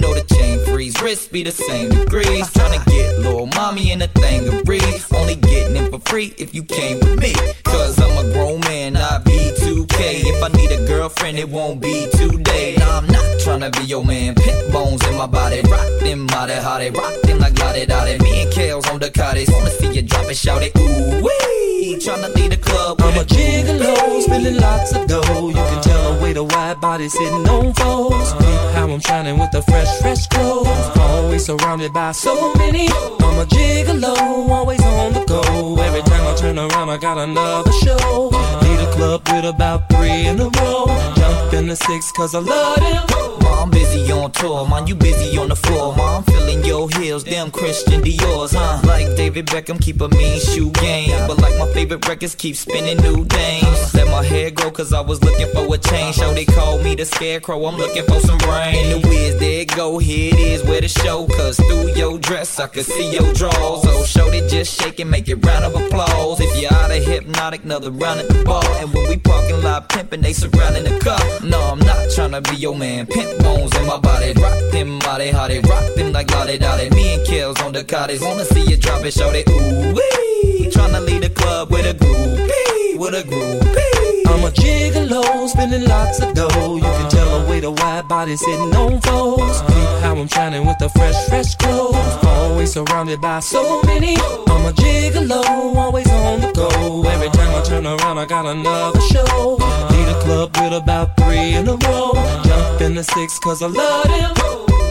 You 0.97 1.03
know 1.03 1.09
the 1.09 1.17
chain 1.17 1.31
freeze, 1.31 1.31
wrist 1.31 1.33
be 1.33 1.43
the 1.43 1.50
same 1.50 1.91
degrees. 1.91 2.47
Tryna 2.50 2.85
get 2.87 3.19
little 3.19 3.47
mommy 3.47 3.93
in 3.93 4.03
a 4.03 4.09
thing 4.09 4.49
of 4.49 4.65
breeze. 4.65 5.07
Only 5.12 5.37
getting 5.37 5.76
it 5.76 5.91
for 5.91 6.00
free 6.00 6.35
if 6.38 6.55
you 6.55 6.62
came 6.62 6.99
with 7.00 7.19
me. 7.21 7.35
Cause 7.65 7.99
I'm 8.00 8.26
a 8.26 8.33
grown 8.33 8.61
man, 8.61 8.95
not 8.95 9.25
B2K. 9.25 10.25
If 10.25 10.43
I 10.43 10.49
need 10.57 10.73
a 10.73 10.87
girlfriend, 10.87 11.38
it 11.38 11.49
won't 11.49 11.81
be 11.81 12.09
today. 12.12 12.76
Nah, 12.79 12.99
I'm 12.99 13.07
not 13.07 13.25
tryna 13.41 13.76
be 13.79 13.85
your 13.85 14.05
man. 14.05 14.35
Pit 14.35 14.73
bones 14.73 15.07
in 15.07 15.17
my 15.17 15.26
body. 15.26 15.61
Rock 15.62 15.88
them, 16.00 16.26
body, 16.26 16.55
how 16.55 16.79
they 16.79 16.91
rock 16.91 17.15
them 17.23 17.38
like 17.38 17.59
la 17.59 17.73
da 17.73 18.05
Me 18.23 18.43
and 18.43 18.53
Kels 18.53 18.91
on 18.93 18.99
the 18.99 19.11
cottage. 19.11 19.49
Wanna 19.50 19.71
see 19.71 19.93
you 19.93 20.03
drop 20.03 20.31
it, 20.31 20.37
shout 20.37 20.62
it. 20.62 20.76
Ooh, 20.76 21.25
wee. 21.25 21.55
Tryna 21.95 22.35
lead 22.35 22.50
the 22.50 22.57
club. 22.57 23.00
I'm 23.00 23.16
a 23.16 23.25
gigolo, 23.25 24.21
spending 24.21 24.59
lots 24.59 24.93
of 24.95 25.07
dough. 25.07 25.49
You 25.49 25.55
can 25.55 25.83
tell 25.83 26.14
the 26.14 26.23
way 26.23 26.33
the 26.33 26.43
wide 26.43 26.81
body 26.81 27.09
sitting 27.09 27.47
on 27.49 27.73
foes. 27.75 28.12
Uh-huh. 28.12 28.73
How 28.73 28.90
I'm 28.90 28.99
shining 28.99 29.38
with 29.38 29.52
the 29.52 29.62
fresh, 29.62 29.88
fresh 30.00 30.26
clothes. 30.26 30.66
Uh-huh. 30.66 31.23
Always 31.23 31.45
surrounded 31.47 31.93
by 31.93 32.11
so 32.11 32.52
many. 32.55 32.88
I'm 32.88 33.38
a 33.38 33.47
gigolo, 33.47 34.16
always 34.49 34.83
on 34.83 35.12
the 35.12 35.25
go. 35.26 35.40
Every 35.81 36.02
time 36.02 36.26
I 36.26 36.35
turn 36.35 36.59
around, 36.59 36.90
I 36.90 36.99
got 36.99 37.19
another 37.19 37.73
show. 37.73 38.31
Uh-huh. 38.33 38.66
Lead 38.66 38.81
a 38.81 38.93
club 38.93 39.28
with 39.28 39.45
about 39.45 39.88
three 39.88 40.26
in 40.26 40.40
a 40.40 40.49
row. 40.49 40.87
Jump 41.16 41.55
in 41.55 41.69
the 41.69 41.76
six, 41.76 42.11
cause 42.11 42.35
I 42.35 42.40
love 42.40 42.81
them. 42.81 43.36
Mom 43.47 43.71
busy 43.71 44.11
on 44.12 44.33
tour, 44.33 44.69
man, 44.69 44.87
you 44.87 44.95
busy 44.95 45.38
on 45.38 45.49
the 45.49 45.57
floor. 45.57 45.95
Mom 45.97 46.25
feeling 46.25 46.65
your 46.65 46.88
heels, 46.91 47.25
them 47.25 47.50
Christian 47.50 48.03
Dior's, 48.03 48.53
huh? 48.53 48.81
Like 48.85 49.17
David 49.17 49.47
Beckham, 49.47 49.81
keep 49.81 50.00
a 50.00 50.09
mean 50.09 50.41
shoe 50.41 50.71
game. 50.73 51.11
But 51.29 51.38
like 51.38 51.57
my 51.59 51.69
favorite 51.73 52.07
records, 52.09 52.35
keep 52.35 52.57
spinning 52.57 52.99
new 52.99 53.25
dames. 53.25 53.95
Let 53.95 54.09
my 54.09 54.25
hair 54.25 54.50
grow, 54.50 54.71
cause 54.71 54.93
I 54.93 55.00
was 55.00 55.23
looking 55.23 55.49
for 55.55 55.73
a 55.73 55.79
change. 55.79 56.17
So 56.17 56.35
they 56.35 56.45
call 56.45 56.79
me 56.83 56.95
the 56.97 57.05
scarecrow, 57.05 57.65
I'm 57.67 57.76
looking 57.76 58.05
for 58.05 58.21
some 58.21 58.38
rain. 58.50 58.75
In 58.75 59.00
the 59.00 59.09
whiz, 59.09 59.38
there 59.38 59.61
it 59.62 59.76
go, 59.76 59.99
here 59.99 60.35
it 60.35 60.41
is, 60.41 60.65
where 60.65 60.81
the 60.81 60.88
show. 60.88 61.26
Cause 61.29 61.57
through 61.57 61.95
your 61.95 62.19
dress, 62.19 62.59
I 62.59 62.67
can 62.67 62.85
see 62.85 63.12
your 63.12 63.33
drawers. 63.33 63.85
Oh, 63.87 64.05
show 64.05 64.29
they 64.31 64.47
just 64.49 64.81
shake 64.81 64.99
and 65.00 65.11
make 65.11 65.29
it 65.29 65.37
round 65.47 65.65
of 65.65 65.75
applause. 65.81 66.41
If 66.41 66.61
you're 66.61 66.73
out 66.73 66.91
of 66.91 67.05
hypnotic, 67.05 67.65
another 67.65 67.91
round 67.91 68.21
at 68.21 68.29
the 68.29 68.43
bar. 68.45 68.65
And 68.81 68.93
when 68.93 69.09
we 69.09 69.17
parking 69.17 69.62
lot 69.62 69.88
pimping, 69.88 70.23
they 70.23 70.33
surrounding 70.33 70.85
the 70.85 70.99
car. 71.00 71.21
No, 71.43 71.61
I'm 71.61 71.79
not 71.79 72.11
trying 72.15 72.33
to 72.33 72.41
be 72.50 72.57
your 72.57 72.76
man. 72.76 73.07
Pimp 73.07 73.36
bones 73.43 73.75
in 73.76 73.87
my 73.87 73.99
body, 73.99 74.33
rock 74.40 74.59
them 74.73 74.99
body, 75.00 75.31
how 75.31 75.49
they 75.49 75.61
rock 75.61 75.85
them 75.95 76.12
like 76.12 76.31
lolly 76.31 76.59
dolly. 76.59 76.90
Me 76.90 77.14
and 77.14 77.26
Kels 77.26 77.61
on 77.64 77.73
the 77.73 77.85
cottage, 77.85 78.21
wanna 78.21 78.45
see 78.45 78.62
you 78.62 78.76
drop 78.76 79.05
it, 79.05 79.12
show 79.12 79.31
they 79.31 79.45
ooh 79.49 79.95
wee. 79.95 80.69
Tryna 80.71 81.05
lead 81.07 81.23
the 81.23 81.31
club 81.31 81.71
with 81.71 81.87
a 81.87 81.95
groupie, 81.95 82.99
with 82.99 83.14
a 83.14 83.23
groupie. 83.23 84.07
I'm 84.26 84.45
a 84.45 84.50
gigolo, 84.50 85.49
spending 85.49 85.85
lots 85.85 86.21
of 86.21 86.34
dough. 86.34 86.76
You 86.76 86.82
can 86.82 87.10
tell 87.10 87.41
the 87.41 87.50
way 87.50 87.60
the 87.60 87.71
wide 87.71 88.08
body 88.08 88.37
sitting 88.37 88.75
on 88.75 89.00
foes. 89.00 89.41
Uh-huh. 89.41 89.67
Peep 89.69 90.02
how 90.02 90.17
I'm 90.17 90.28
shining 90.28 90.67
with 90.67 90.78
the 90.78 90.89
fresh, 90.91 91.17
fresh 91.28 91.54
clothes. 91.54 91.95
Uh-huh. 91.95 92.50
Always 92.50 92.73
surrounded 92.73 93.21
by 93.21 93.41
so 93.41 93.80
many. 93.82 94.17
I'm 94.49 94.67
a 94.67 94.73
gigolo, 94.73 95.43
always 95.76 96.10
on 96.10 96.41
the 96.41 96.52
go. 96.52 96.69
Every 97.08 97.30
time 97.30 97.54
I 97.54 97.63
turn 97.63 97.87
around, 97.87 98.19
I 98.19 98.26
got 98.26 98.45
another 98.45 99.00
show. 99.00 99.56
Uh-huh. 99.60 99.96
Club 100.26 100.56
with 100.56 100.73
about 100.73 101.17
three 101.17 101.54
in 101.54 101.69
a 101.69 101.76
row. 101.76 102.10
Jump 102.43 102.80
in 102.80 102.97
the 102.97 103.04
six, 103.04 103.39
cause 103.39 103.62
I 103.62 103.69
love 103.69 104.08
them. 104.08 104.85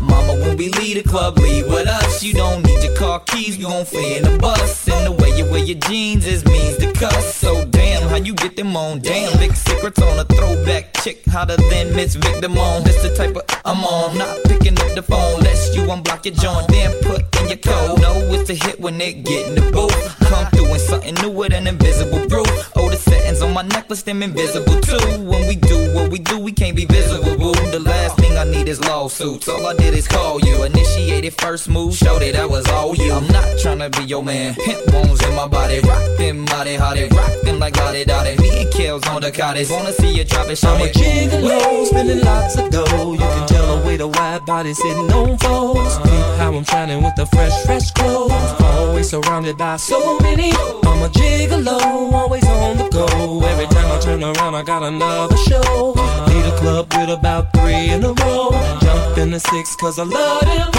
When 0.46 0.58
we 0.58 0.70
leave 0.70 1.02
the 1.02 1.10
club, 1.10 1.40
leave 1.40 1.68
with 1.68 1.88
us. 1.88 2.22
You 2.22 2.34
don't 2.34 2.64
need 2.66 2.84
your 2.84 2.96
car 2.96 3.20
keys, 3.22 3.58
you 3.58 3.66
gon' 3.66 3.84
flee 3.84 4.18
in 4.18 4.24
the 4.24 4.38
bus. 4.38 4.88
And 4.88 5.08
the 5.08 5.12
way 5.12 5.36
you 5.36 5.46
wear 5.46 5.64
your 5.64 5.80
jeans 5.80 6.28
is 6.28 6.46
means 6.46 6.78
to 6.78 6.92
cuss. 6.94 7.36
So 7.36 7.66
damn, 7.66 8.08
how 8.08 8.18
you 8.18 8.36
get 8.36 8.56
them 8.56 8.78
on? 8.78 9.00
Damn, 9.00 9.38
big 9.40 9.56
secrets 9.56 10.00
on 10.02 10.20
a 10.20 10.26
throwback 10.26 10.94
chick, 11.02 11.26
hotter 11.26 11.58
than 11.58 11.96
Miss 11.96 12.14
Victim 12.16 12.58
on. 12.60 12.84
This 12.84 13.02
the 13.02 13.16
type 13.16 13.36
of 13.36 13.42
I'm 13.66 13.84
on, 13.84 14.18
not 14.18 14.38
picking 14.46 14.80
up 14.80 14.94
the 14.94 15.02
phone. 15.02 15.42
Lest 15.42 15.76
you 15.76 15.82
unblock 15.82 16.26
your 16.26 16.36
joint, 16.36 16.68
then 16.68 16.94
put 17.02 17.22
in 17.42 17.48
your 17.50 17.58
code. 17.58 18.00
No, 18.00 18.14
it's 18.34 18.50
a 18.52 18.54
hit 18.54 18.80
when 18.80 19.00
they 19.00 19.14
get 19.14 19.48
in 19.48 19.56
the 19.56 19.72
booth. 19.72 20.20
Come 20.30 20.46
through 20.52 20.74
in 20.74 20.80
something 20.80 21.16
new 21.16 21.32
with 21.32 21.54
an 21.54 21.66
invisible 21.66 22.20
roof. 22.28 22.72
Oh, 22.76 22.90
the 22.90 22.98
settings 22.98 23.42
on 23.42 23.52
my 23.54 23.64
necklace, 23.64 24.04
them 24.04 24.22
invisible 24.22 24.80
too. 24.82 25.24
When 25.24 25.48
we 25.48 25.56
do 25.56 25.94
what 25.96 26.12
we 26.12 26.20
do, 26.20 26.38
we 26.38 26.52
can't 26.52 26.76
be 26.76 26.86
visible. 26.86 27.54
The 27.76 27.80
last 27.80 28.18
thing 28.18 28.38
I 28.38 28.46
need 28.46 28.70
is 28.70 28.80
lawsuits. 28.80 29.50
All 29.50 29.66
I 29.66 29.74
did 29.76 29.94
is 29.94 30.08
call 30.08 30.35
you. 30.40 30.64
Initiated 30.64 31.34
first 31.40 31.70
move, 31.70 31.96
showed 31.96 32.22
it 32.22 32.36
I 32.36 32.46
was 32.46 32.68
all 32.70 32.96
you. 32.96 33.12
I'm 33.12 33.28
not 33.28 33.46
tryna 33.62 33.96
be 33.98 34.04
your 34.06 34.24
man. 34.24 34.56
Pimp 34.56 34.86
bones 34.92 35.24
in 35.24 35.36
my 35.36 35.48
body, 35.48 35.80
rock 35.82 36.18
them 36.18 36.46
body, 36.46 36.78
they 36.78 37.08
rock 37.10 37.32
them 37.44 37.60
like 37.60 37.76
lottie 37.78 38.06
dottie. 38.06 38.38
Me 38.42 38.62
and 38.62 38.74
Kels 38.74 39.08
on 39.08 39.22
the 39.22 39.32
cottage, 39.32 39.70
wanna 39.70 39.92
see 39.94 40.16
you 40.18 40.24
drop 40.24 40.48
it, 40.48 40.58
show 40.58 40.74
I'm 40.74 40.82
a 40.82 40.86
it. 40.86 40.94
gigolo, 40.94 41.86
spending 41.86 42.22
lots 42.22 42.58
of 42.58 42.70
dough. 42.72 43.14
You 43.14 43.20
can 43.20 43.48
tell 43.48 43.78
the 43.78 43.88
way 43.88 43.98
the 43.98 44.08
wide 44.08 44.46
body 44.46 44.74
sitting 44.74 45.12
on 45.12 45.38
foes. 45.38 45.78
Uh-huh. 45.78 46.04
Peep 46.04 46.40
how 46.40 46.54
I'm 46.54 46.64
shining 46.64 47.04
with 47.04 47.16
the 47.16 47.26
fresh, 47.28 47.54
fresh 47.66 47.92
clothes. 47.92 48.32
Always 48.62 49.10
surrounded 49.10 49.58
by 49.58 49.78
so 49.78 50.20
many. 50.20 50.52
I'm 50.84 51.04
a 51.04 51.10
gigolo, 51.10 52.12
always 52.14 52.46
on 52.48 52.78
the 52.78 52.90
go. 52.90 53.42
Every 53.46 53.68
time 53.68 53.92
I 53.92 54.00
turn 54.00 54.24
around, 54.24 54.56
I 54.56 54.64
got 54.64 54.84
another 54.84 55.38
show. 55.38 56.25
Lead 56.56 56.62
club 56.62 56.94
with 56.94 57.10
about 57.10 57.52
three 57.54 57.90
in 57.90 58.04
a 58.04 58.14
row. 58.14 58.52
Jump 58.82 59.18
in 59.18 59.32
the 59.32 59.40
six, 59.40 59.76
cause 59.76 60.00
I 60.00 60.04
love 60.04 60.42
them. 60.42 60.72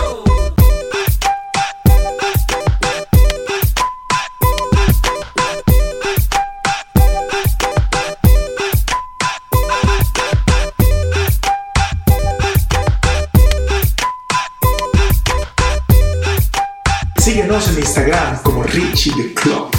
Síguenos 17.18 17.68
en 17.68 17.78
Instagram 17.78 18.42
como 18.42 18.62
Richie 18.62 19.12
the 19.16 19.34
Club. 19.34 19.76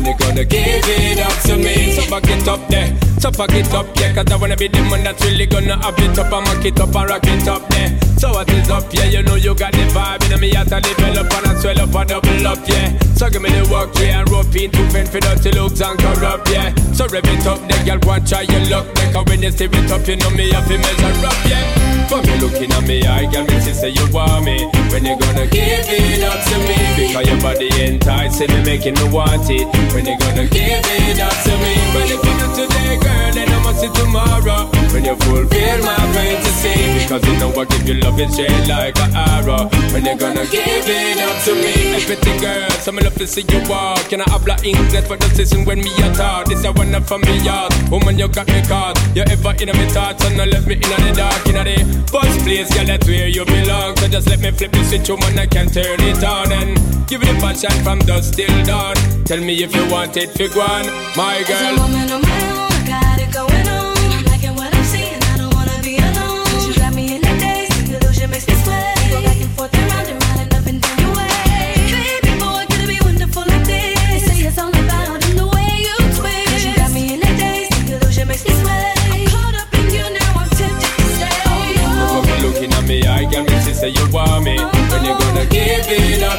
When 0.00 0.08
you 0.08 0.16
gonna 0.16 0.44
give 0.46 0.64
it 0.64 1.20
up 1.20 1.36
to 1.44 1.58
me? 1.58 1.92
So 1.92 2.08
back 2.08 2.24
it 2.24 2.48
up 2.48 2.66
there, 2.68 2.88
so 3.20 3.30
back 3.30 3.52
it 3.52 3.68
up, 3.74 3.84
yeah. 4.00 4.14
Cause 4.14 4.32
I 4.32 4.36
wanna 4.36 4.56
be 4.56 4.66
the 4.66 4.80
man 4.88 5.04
that's 5.04 5.22
really 5.22 5.44
gonna 5.44 5.76
have 5.76 5.98
it 5.98 6.18
up 6.18 6.32
and 6.32 6.44
mock 6.46 6.64
it 6.64 6.80
up 6.80 6.96
and 6.96 7.10
rock 7.10 7.20
it 7.24 7.46
up 7.46 7.68
there. 7.68 8.00
So 8.16 8.32
what 8.32 8.48
is 8.48 8.70
up, 8.70 8.88
yeah? 8.94 9.04
You 9.04 9.22
know 9.22 9.34
you 9.34 9.54
got 9.54 9.72
the 9.72 9.84
vibe, 9.92 10.24
and 10.32 10.40
me 10.40 10.56
at 10.56 10.72
a 10.72 10.80
develop 10.80 11.28
and 11.28 11.46
I 11.48 11.54
swell 11.60 11.80
up 11.80 11.94
and 11.94 12.08
double 12.08 12.46
up, 12.48 12.66
yeah. 12.66 12.96
So 13.12 13.28
give 13.28 13.42
me 13.42 13.50
the 13.50 13.68
work, 13.68 13.92
yeah, 14.00 14.24
and 14.24 14.30
rope 14.30 14.56
in 14.56 14.70
to 14.70 14.88
fend 14.88 15.10
for 15.10 15.20
dirty 15.20 15.52
looks 15.52 15.82
and 15.82 15.98
corrupt, 16.00 16.48
yeah. 16.48 16.72
So 16.96 17.04
rev 17.04 17.28
it 17.28 17.46
up, 17.46 17.60
the 17.68 17.76
girl 17.84 18.00
want 18.08 18.24
try 18.26 18.48
your 18.48 18.64
luck, 18.72 18.88
make 18.96 19.12
her 19.12 19.22
when 19.28 19.42
you 19.42 19.52
steer 19.52 19.68
it 19.68 19.92
up, 19.92 20.08
you 20.08 20.16
know 20.16 20.30
me 20.30 20.48
have 20.48 20.64
to 20.64 20.78
measure 20.80 21.28
up, 21.28 21.36
yeah. 21.44 21.90
For 22.08 22.18
me 22.24 22.40
looking 22.40 22.72
at 22.72 22.82
me, 22.88 23.04
I 23.06 23.30
girl, 23.30 23.44
me 23.44 23.60
see 23.60 23.72
say 23.72 23.90
you 23.90 24.02
want 24.10 24.44
me. 24.44 24.66
When 24.90 25.04
you 25.04 25.14
gonna 25.14 25.46
give 25.46 25.86
it 25.86 26.24
up 26.26 26.42
to 26.42 26.56
me? 26.66 26.74
Because 26.98 27.22
your 27.28 27.38
body 27.38 27.70
enticing 27.78 28.50
me, 28.50 28.64
making 28.64 28.94
me 28.94 29.06
want 29.14 29.46
it. 29.46 29.68
When 29.92 30.06
you 30.06 30.16
gonna 30.18 30.46
give 30.46 30.86
it 30.86 31.20
up 31.20 31.32
to 31.44 31.50
me? 31.58 31.74
Well, 31.94 32.10
if 32.10 32.24
you 32.24 32.34
not 32.38 32.54
today, 32.54 32.96
girl, 33.02 33.32
then 33.34 33.48
I 33.48 33.62
must 33.64 33.80
see 33.80 33.88
tomorrow. 33.88 34.79
When 34.92 35.04
you 35.04 35.14
fulfill 35.16 35.78
my 35.86 35.94
fantasy, 36.12 36.74
because 36.98 37.24
you 37.24 37.38
know 37.38 37.54
I 37.54 37.64
give 37.64 37.88
you 37.88 37.94
love 38.02 38.18
it 38.18 38.30
straight 38.32 38.66
like 38.66 38.98
an 38.98 39.14
arrow. 39.14 39.70
When 39.94 40.04
you 40.04 40.16
gonna 40.18 40.44
give 40.50 40.66
it 40.66 41.18
up 41.22 41.42
to 41.44 41.54
me? 41.54 41.94
Hey, 41.94 42.04
pretty 42.04 42.38
girl, 42.40 42.68
so 42.82 42.90
me 42.90 43.02
love 43.02 43.14
to 43.14 43.26
see 43.26 43.44
you 43.48 43.62
walk. 43.70 44.02
Can 44.10 44.20
I 44.20 44.28
have 44.30 44.42
habla 44.42 44.56
English 44.64 45.06
for 45.06 45.16
the 45.16 45.28
session 45.30 45.64
when 45.64 45.78
me 45.78 45.90
a 46.02 46.12
talk? 46.12 46.46
This 46.46 46.64
a 46.64 46.72
one 46.72 46.92
from 47.04 47.20
me 47.22 47.38
yard. 47.38 47.72
Woman, 47.88 48.18
you 48.18 48.28
got 48.28 48.48
me 48.48 48.60
caught. 48.66 48.98
You 49.14 49.22
ever 49.22 49.54
in 49.62 49.68
my 49.68 49.86
thoughts 49.94 50.24
and 50.26 50.36
not 50.36 50.48
left 50.48 50.66
me 50.66 50.74
in 50.74 50.80
the 50.80 51.12
dark, 51.14 51.46
in 51.46 51.54
the 51.54 52.06
first 52.10 52.40
place, 52.42 52.68
girl, 52.74 52.86
that's 52.86 53.06
where 53.06 53.28
you 53.28 53.44
belong. 53.44 53.96
So 53.96 54.08
just 54.08 54.28
let 54.28 54.40
me 54.40 54.50
flip 54.50 54.72
the 54.72 54.82
switch, 54.84 55.08
woman, 55.08 55.38
I 55.38 55.46
can 55.46 55.68
turn 55.68 56.00
it 56.00 56.24
on 56.24 56.50
and 56.50 56.74
give 57.06 57.22
it 57.22 57.30
a 57.30 57.34
passion 57.40 57.70
from 57.84 58.00
dusk 58.00 58.34
till 58.34 58.50
dawn. 58.66 58.96
Tell 59.24 59.38
me 59.38 59.62
if 59.62 59.74
you 59.74 59.88
want 59.88 60.16
it, 60.16 60.30
fig 60.30 60.54
one, 60.56 60.86
my 61.16 61.44
girl. 61.46 62.59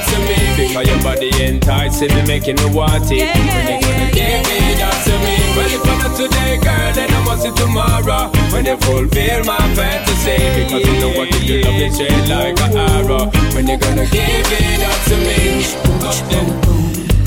Up 0.02 0.08
to 0.10 0.18
me? 0.26 0.36
Because 0.58 0.88
your 0.88 1.02
body 1.02 1.30
enticing 1.44 2.14
me, 2.16 2.22
making 2.26 2.56
me 2.58 2.66
want 2.74 3.12
it. 3.12 3.12
When 3.12 3.46
you 3.46 3.78
gonna 3.82 4.10
give 4.12 4.48
it 4.48 4.82
up 4.82 4.98
to 5.06 5.14
me? 5.22 5.36
Well, 5.56 5.70
if 5.70 5.86
I'm 5.86 6.00
not 6.00 6.16
today, 6.18 6.58
girl, 6.58 6.94
then 6.94 7.12
I 7.12 7.24
must 7.26 7.44
see 7.44 7.52
tomorrow. 7.54 8.32
When 8.52 8.66
you 8.66 8.78
fulfill 8.78 9.44
my 9.46 9.58
fantasy, 9.76 10.38
because 10.58 10.86
you 10.88 10.96
know 11.00 11.22
I 11.22 11.26
give 11.30 11.44
you 11.44 11.62
love 11.62 11.82
it 11.82 11.94
straight 11.94 12.28
like 12.30 12.60
an 12.62 12.78
arrow. 12.78 13.30
When 13.54 13.68
you 13.68 13.78
gonna 13.78 14.06
give 14.06 14.52
it 14.52 14.82
up 14.82 15.02
to 15.10 15.16
me? 15.22 15.66
Up 16.02 16.18
there, 16.30 16.50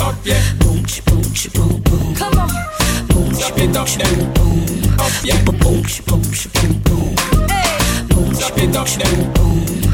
up 0.03 0.17
yeah. 0.25 0.43
Come 2.19 2.39
on. 2.39 2.49
Stop 3.35 3.59
it 3.59 3.77
up 3.77 3.89
there, 3.89 4.19
up 4.99 5.15
yeah. 5.25 5.39
Stop 8.35 8.59
it 8.59 8.77
up 8.77 8.89
there, 8.89 9.19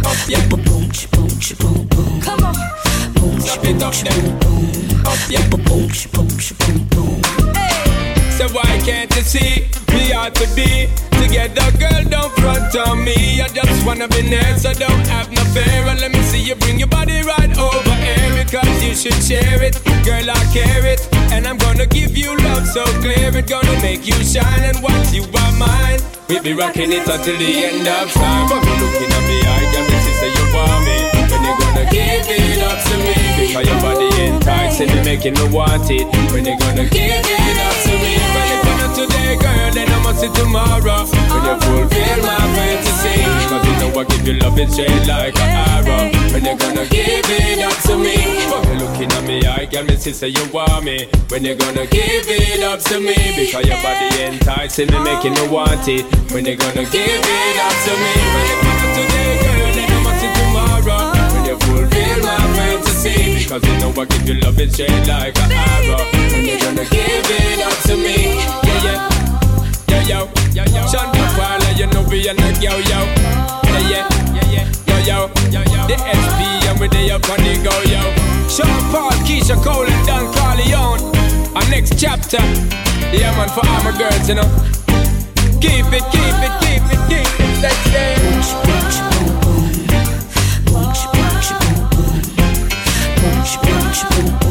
up 0.07 0.21
yeah. 0.29 0.49
Come 2.23 2.45
on. 2.45 2.70
Stop 3.51 3.65
it 3.65 3.83
up 3.83 3.93
there, 4.07 5.11
up 5.11 5.19
yeah. 5.27 5.43
So 8.39 8.47
why 8.55 8.79
can't 8.87 9.11
you 9.17 9.23
see 9.23 9.67
we 9.91 10.13
ought 10.13 10.37
to 10.37 10.47
be 10.55 10.87
together, 11.19 11.67
girl? 11.83 12.05
Don't 12.07 12.33
front 12.39 12.77
on 12.77 13.03
me. 13.03 13.43
I 13.43 13.49
just 13.49 13.85
wanna 13.85 14.07
be 14.07 14.23
near, 14.23 14.57
so 14.57 14.73
don't 14.73 15.05
have 15.09 15.33
no 15.33 15.43
fear. 15.51 15.83
And 15.91 15.99
let 15.99 16.13
me 16.13 16.23
see 16.23 16.41
you 16.41 16.55
bring 16.55 16.79
your 16.79 16.87
body 16.87 17.23
right 17.23 17.51
over 17.59 17.95
here 17.97 18.45
because 18.45 18.85
you 18.85 18.95
should 18.95 19.21
share 19.21 19.61
it, 19.61 19.83
girl. 20.05 20.31
I 20.31 20.39
care 20.55 20.87
it, 20.87 21.09
and 21.33 21.45
I'm 21.45 21.59
gonna 21.59 21.87
give 21.87 22.17
you 22.17 22.37
love 22.47 22.69
so 22.69 22.85
clear. 23.03 23.35
It's 23.35 23.51
gonna 23.51 23.83
make 23.83 24.07
you 24.07 24.15
shine, 24.23 24.63
and 24.63 24.81
once 24.81 25.13
you 25.13 25.25
are 25.25 25.53
mine, 25.59 25.99
we'll 26.29 26.45
be 26.45 26.53
rocking 26.53 26.93
it 26.93 27.03
until 27.03 27.37
the 27.37 27.65
end 27.67 27.83
of 27.83 28.13
time. 28.13 28.49
But 28.49 28.63
looking 28.63 29.11
at 29.11 29.25
me, 29.27 29.43
I 29.43 29.59
me 29.91 29.99
say 30.15 30.31
you 30.39 30.55
want 30.55 30.85
me. 30.87 31.20
When 31.91 32.07
gonna 32.07 32.23
give 32.23 32.31
it 32.31 32.63
up 32.63 32.79
to 32.87 32.95
me? 33.03 33.15
Because 33.35 33.67
your 33.67 33.81
body 33.83 34.09
enticing 34.23 34.89
me, 34.95 35.03
making 35.03 35.35
me 35.35 35.47
want 35.51 35.91
it. 35.91 36.07
When 36.31 36.45
you 36.47 36.55
gonna 36.59 36.87
give 36.87 37.27
it 37.27 37.59
up 37.67 37.77
to 37.83 37.93
me? 37.99 38.15
Well, 38.31 38.51
if 38.55 38.63
you're 38.63 38.79
not 38.79 38.95
today, 38.95 39.35
girl, 39.43 39.71
then 39.75 39.89
I 39.91 39.99
must 40.03 40.21
see 40.21 40.31
tomorrow. 40.31 41.03
When 41.11 41.43
you 41.43 41.57
fulfill 41.59 42.19
my 42.23 42.39
fantasy, 42.55 43.27
because 43.27 43.67
you 43.67 43.75
know 43.83 44.01
I 44.01 44.05
give 44.05 44.27
you 44.27 44.35
love 44.39 44.59
it 44.59 44.71
straight 44.71 45.07
like 45.07 45.35
an 45.35 45.51
arrow. 45.67 46.15
When 46.31 46.45
you 46.45 46.55
gonna 46.57 46.87
give 46.87 47.27
it 47.27 47.59
up 47.59 47.77
to 47.91 47.99
me? 47.99 48.15
When 48.47 48.63
you 48.71 48.87
looking 48.87 49.11
at 49.11 49.25
me, 49.27 49.43
I 49.47 49.67
got 49.67 49.87
me 49.87 49.97
say 49.97 50.29
you 50.29 50.47
want 50.53 50.85
me. 50.85 51.09
When 51.29 51.45
you 51.45 51.55
gonna 51.57 51.87
give 51.87 52.27
it 52.31 52.63
up 52.63 52.79
to 52.87 53.01
me? 53.01 53.15
Because 53.35 53.67
your 53.67 53.83
body 53.83 54.07
enticing 54.23 54.87
me, 54.95 54.99
making 55.03 55.35
me 55.35 55.49
want 55.49 55.89
it. 55.89 56.07
When 56.31 56.47
you 56.47 56.55
gonna 56.55 56.87
give 56.87 57.03
it 57.03 57.59
up 57.59 57.75
to 57.83 57.93
me? 57.99 58.13
If 58.15 58.47
you're 58.47 58.63
not 58.63 58.95
today, 58.95 59.43
girl, 59.43 59.50
you 62.11 62.23
fulfill 62.23 62.27
my 62.27 62.57
fantasy, 62.57 63.45
because 63.45 63.63
you 63.65 63.77
know 63.79 63.91
I 63.91 64.05
give 64.07 64.29
you 64.29 64.35
love 64.41 64.59
it 64.59 64.73
straight 64.73 65.07
like 65.07 65.37
an 65.39 65.53
arrow. 65.53 66.05
When 66.33 66.45
you 66.45 66.59
gonna 66.59 66.85
give 66.85 67.31
it 67.31 67.61
up 67.63 67.77
to 67.87 67.97
me? 67.97 68.37
Yeah, 68.67 68.85
yeah. 68.85 69.09
Yo, 69.89 69.99
yo, 70.07 70.19
yo, 70.55 70.65
yo. 70.65 70.87
Sean 70.89 71.09
Capala, 71.15 71.79
you 71.79 71.87
know 71.87 72.03
we 72.09 72.29
are 72.29 72.35
like 72.35 72.63
yo, 72.63 72.73
yo. 72.77 73.01
Yeah, 73.71 73.89
yeah, 73.89 74.09
yeah, 74.35 74.51
yeah. 74.51 74.67
Yo, 74.87 74.97
yo, 75.07 75.19
yo, 75.51 75.61
yo. 75.63 75.87
The 75.87 75.97
SP 75.99 76.41
and 76.69 76.81
we 76.81 76.89
they 76.89 77.11
up 77.11 77.29
on 77.31 77.39
the 77.39 77.55
go, 77.63 77.75
yo. 77.87 78.03
Sean 78.49 78.67
Paul, 78.91 79.11
Keyshia 79.27 79.57
Cole 79.63 79.87
and 79.87 80.07
Don 80.07 80.27
Corleone. 80.35 81.03
Our 81.57 81.69
next 81.71 81.99
chapter. 81.99 82.43
Yeah, 83.13 83.35
man, 83.37 83.49
for 83.49 83.67
all 83.67 83.83
my 83.85 83.97
girls, 83.97 84.29
you 84.29 84.35
know. 84.35 84.49
Keep 85.61 85.93
it, 85.93 86.05
keep 86.11 86.37
it, 86.47 86.53
keep 86.63 86.85
it, 86.91 87.01
keep 87.09 87.41
it. 87.41 87.63
Let's 87.63 87.77
say. 87.91 88.31
Like 93.91 94.50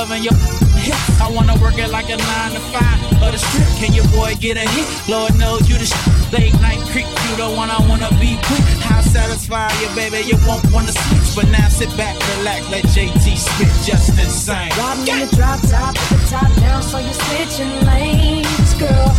loving 0.00 0.24
your 0.24 0.32
hips. 0.80 1.20
I 1.20 1.28
wanna 1.28 1.52
work 1.60 1.76
it 1.76 1.90
like 1.90 2.08
a 2.08 2.16
nine 2.16 2.52
to 2.56 2.62
five 2.72 2.98
or 3.20 3.30
the 3.32 3.36
strip. 3.36 3.68
Can 3.76 3.92
your 3.92 4.08
boy 4.16 4.32
get 4.40 4.56
a 4.56 4.64
hit? 4.64 4.88
Lord 5.12 5.36
knows 5.36 5.68
you 5.68 5.76
the 5.76 5.84
sh- 5.84 6.32
late 6.32 6.56
night 6.64 6.80
creep. 6.88 7.04
You 7.04 7.32
the 7.36 7.48
one 7.52 7.68
I 7.68 7.80
wanna 7.84 8.08
be 8.16 8.40
quick. 8.48 8.64
How 8.88 9.02
satisfy 9.02 9.68
you, 9.82 9.88
baby? 9.92 10.24
You 10.24 10.40
won't 10.48 10.64
wanna 10.72 10.94
switch, 11.04 11.28
but 11.36 11.46
now 11.52 11.68
sit 11.68 11.92
back, 12.00 12.16
relax, 12.32 12.64
let 12.72 12.84
JT 12.96 13.36
spit 13.36 13.72
just 13.84 14.16
insane. 14.16 14.72
Riding 14.80 15.04
in 15.12 15.18
the 15.20 15.36
drop 15.36 15.60
top, 15.68 15.92
the 16.08 16.16
top 16.32 16.48
down, 16.64 16.80
so 16.82 16.96
you're 16.96 17.20
switching 17.28 17.74
lanes, 17.84 18.72
girl. 18.80 19.12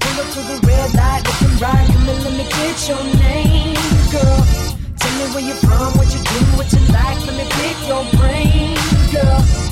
Pull 0.00 0.16
up 0.16 0.28
to 0.32 0.40
the 0.48 0.56
red 0.64 0.94
light, 0.96 1.22
looking 1.28 1.56
right, 1.60 1.86
come 1.92 2.08
and 2.08 2.20
let 2.24 2.34
me 2.40 2.46
get 2.56 2.78
your 2.88 3.04
name, 3.20 3.76
girl. 4.08 4.40
Tell 4.96 5.12
me 5.18 5.24
where 5.34 5.44
you're 5.44 5.62
from, 5.68 5.92
what 6.00 6.08
you 6.08 6.20
do, 6.24 6.38
what 6.56 6.72
you 6.72 6.80
like, 6.88 7.20
let 7.28 7.36
me 7.36 7.44
pick 7.60 7.76
your 7.84 8.04
brain, 8.16 8.80
girl. 9.12 9.71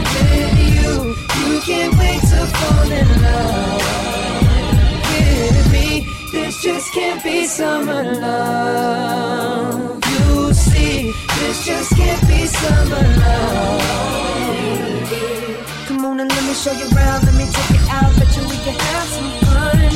can't 1.65 1.95
wait 1.99 2.19
to 2.21 2.45
fall 2.57 2.91
in 2.91 3.07
love 3.21 3.81
with 5.05 5.71
me. 5.71 6.07
This 6.31 6.61
just 6.63 6.91
can't 6.91 7.23
be 7.23 7.45
summer 7.45 8.03
love. 8.15 10.01
You 10.09 10.53
see, 10.53 11.13
this 11.37 11.65
just 11.65 11.95
can't 11.95 12.27
be 12.27 12.47
summer 12.47 13.03
love. 13.21 13.81
Come 15.87 16.05
on 16.05 16.19
and 16.19 16.29
let 16.31 16.43
me 16.45 16.53
show 16.55 16.71
you 16.71 16.87
around, 16.95 17.25
let 17.25 17.35
me 17.35 17.45
take 17.45 17.75
it 17.77 17.87
out, 17.89 18.11
bet 18.17 18.35
you 18.35 18.43
we 18.49 18.57
can 18.65 18.73
have 18.73 19.07
some 19.15 19.31
fun, 19.45 19.91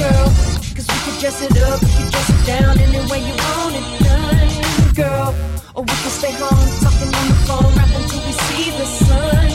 girl. 0.00 0.28
Cause 0.74 0.88
we 0.88 0.98
can 1.04 1.14
dress 1.20 1.42
it 1.42 1.56
up, 1.68 1.82
we 1.82 1.88
can 2.00 2.10
dress 2.10 2.30
it 2.30 2.46
down 2.46 2.78
any 2.78 3.00
way 3.12 3.20
you 3.28 3.34
want 3.44 3.76
it 3.76 3.84
done, 4.08 4.94
girl. 4.94 5.34
Or 5.74 5.82
we 5.82 5.94
can 6.00 6.12
stay 6.16 6.32
home, 6.32 6.68
talking 6.80 7.12
on 7.12 7.28
the 7.28 7.36
phone, 7.44 7.72
right 7.76 7.92
until 8.00 8.20
we 8.24 8.32
see 8.32 8.70
the 8.72 8.86
sun, 8.86 9.50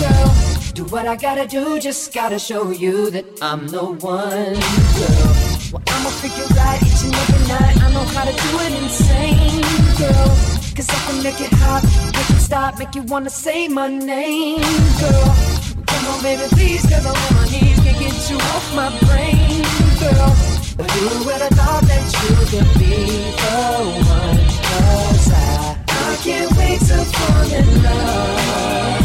girl. 0.00 0.59
Do 0.80 0.86
what 0.86 1.06
I 1.06 1.14
gotta 1.14 1.46
do, 1.46 1.78
just 1.78 2.14
gotta 2.14 2.38
show 2.38 2.70
you 2.70 3.10
that 3.10 3.26
I'm 3.42 3.68
the 3.68 3.84
one, 3.84 4.00
girl. 4.00 5.32
Well, 5.72 5.82
I'ma 5.86 6.08
figure 6.24 6.48
out 6.58 6.80
each 6.80 7.04
and 7.04 7.14
every 7.14 7.42
night, 7.52 7.76
I 7.84 7.92
know 7.92 8.06
how 8.16 8.24
to 8.24 8.32
do 8.32 8.50
it 8.64 8.72
insane, 8.82 9.60
girl. 10.00 10.28
Cause 10.74 10.88
I 10.88 10.98
can 11.04 11.22
make 11.22 11.38
it 11.38 11.52
hot, 11.52 11.84
make 12.16 12.30
it 12.30 12.40
stop, 12.40 12.78
make 12.78 12.94
you 12.94 13.02
wanna 13.02 13.28
say 13.28 13.68
my 13.68 13.88
name, 13.88 14.62
girl. 15.00 15.28
Come 15.84 16.06
on, 16.14 16.22
baby, 16.22 16.48
please, 16.48 16.80
cause 16.88 17.04
I'm 17.04 17.14
on 17.14 17.34
my 17.34 17.44
knees, 17.50 17.78
can't 17.84 17.98
get 18.00 18.30
you 18.30 18.36
off 18.36 18.74
my 18.74 18.88
brain, 19.04 19.60
girl. 20.00 20.32
But 20.78 20.90
who 20.92 21.26
would 21.26 21.42
have 21.44 21.56
thought 21.60 21.84
that 21.92 22.06
you 22.20 22.32
could 22.48 22.70
be 22.80 23.28
the 23.36 23.60
one? 24.16 24.40
Cause 24.64 25.30
I, 25.30 25.76
I 25.88 26.16
can't 26.24 26.50
wait 26.56 26.80
to 26.88 27.04
fall 27.04 27.52
in 27.52 27.82
love 27.82 28.99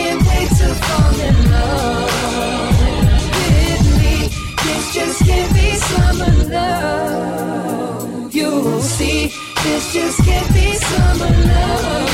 can't 0.00 0.22
wait 0.28 0.48
to 0.60 0.68
fall 0.84 1.20
in 1.28 1.36
love 1.50 2.10
with 3.36 3.84
me. 4.00 4.14
This 4.64 4.84
just 4.96 5.18
can't 5.28 5.52
be 5.54 5.68
summer 5.88 6.34
love. 6.54 8.34
You'll 8.34 8.80
see, 8.80 9.20
this 9.62 9.92
just 9.92 10.18
can't 10.24 10.50
be 10.54 10.66
summer 10.88 11.32
love. 11.50 12.10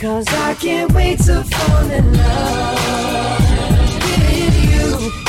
Cause 0.00 0.28
I 0.48 0.54
can't 0.54 0.90
wait 0.92 1.18
to 1.28 1.44
fall 1.52 1.90
in 1.98 2.06
love 2.22 2.78
with 4.04 4.56
you. 4.72 4.86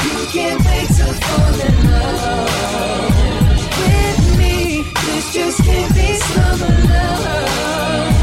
You 0.07 0.17
can't 0.35 0.61
wait 0.67 0.89
to 0.99 1.07
fall 1.23 1.57
in 1.67 1.75
love 1.91 3.13
with 3.81 4.19
me. 4.39 4.55
This 5.05 5.25
just 5.33 5.57
can't 5.67 5.93
be 5.95 6.07
summer 6.31 6.75
love. 6.93 8.18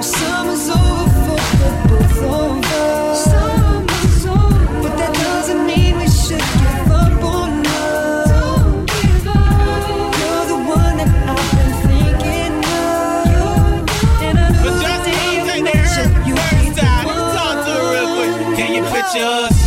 Summer's 0.04 0.70
over 0.70 1.18
for 1.20 1.40
both 1.98 2.24
of 2.24 2.66
us. 2.72 3.26
Summer's 3.26 4.26
over, 4.28 4.82
but 4.84 4.94
that 4.98 5.14
doesn't 5.16 5.66
mean 5.66 5.98
we 5.98 6.08
should 6.08 6.46
give 6.62 6.92
up 6.92 7.24
on 7.24 7.64
love. 7.64 8.28
Don't 8.30 8.86
give 8.86 9.28
up. 9.28 10.14
You're 10.22 10.46
the 10.54 10.60
one 10.78 10.96
that 11.02 11.10
I've 11.34 11.52
been 11.58 11.74
thinking 11.90 12.56
of. 12.86 14.22
And 14.28 14.38
I 14.38 14.50
know 14.50 14.64
But 14.64 14.74
just 14.84 15.04
the 15.06 15.12
day 15.12 15.38
one 15.40 15.50
I 15.50 15.52
thing 15.52 15.64
met 15.66 15.74
they 15.74 16.30
you, 16.30 16.36
you 16.36 16.36
first 16.38 16.78
time. 16.80 17.06
Talk 17.38 17.56
to 17.66 17.72
her 17.74 17.86
real 17.94 18.10
quick. 18.16 18.58
Can 18.58 18.70
you 18.78 18.84
picture 18.94 19.26
us 19.26 19.58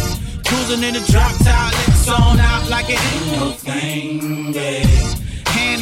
cruising 0.47 0.83
in 0.85 0.95
the 0.95 1.05
drop 1.11 1.35
top, 1.45 1.73
lips 1.89 2.09
on 2.09 2.39
out 2.41 2.71
like 2.71 2.89
it 2.91 3.01
ain't 3.13 3.33
no 3.41 3.51
thing, 3.53 4.53
babe? 4.53 4.88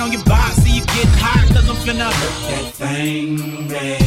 On 0.06 0.12
your 0.12 0.22
box, 0.22 0.54
see 0.62 0.78
you 0.78 0.84
getting 0.86 1.18
hot, 1.18 1.48
cause 1.52 1.68
I'm 1.68 1.74
finna 1.82 2.06
hurt 2.06 2.38
that 2.46 2.72
thing, 2.74 3.66
babe. 3.66 3.98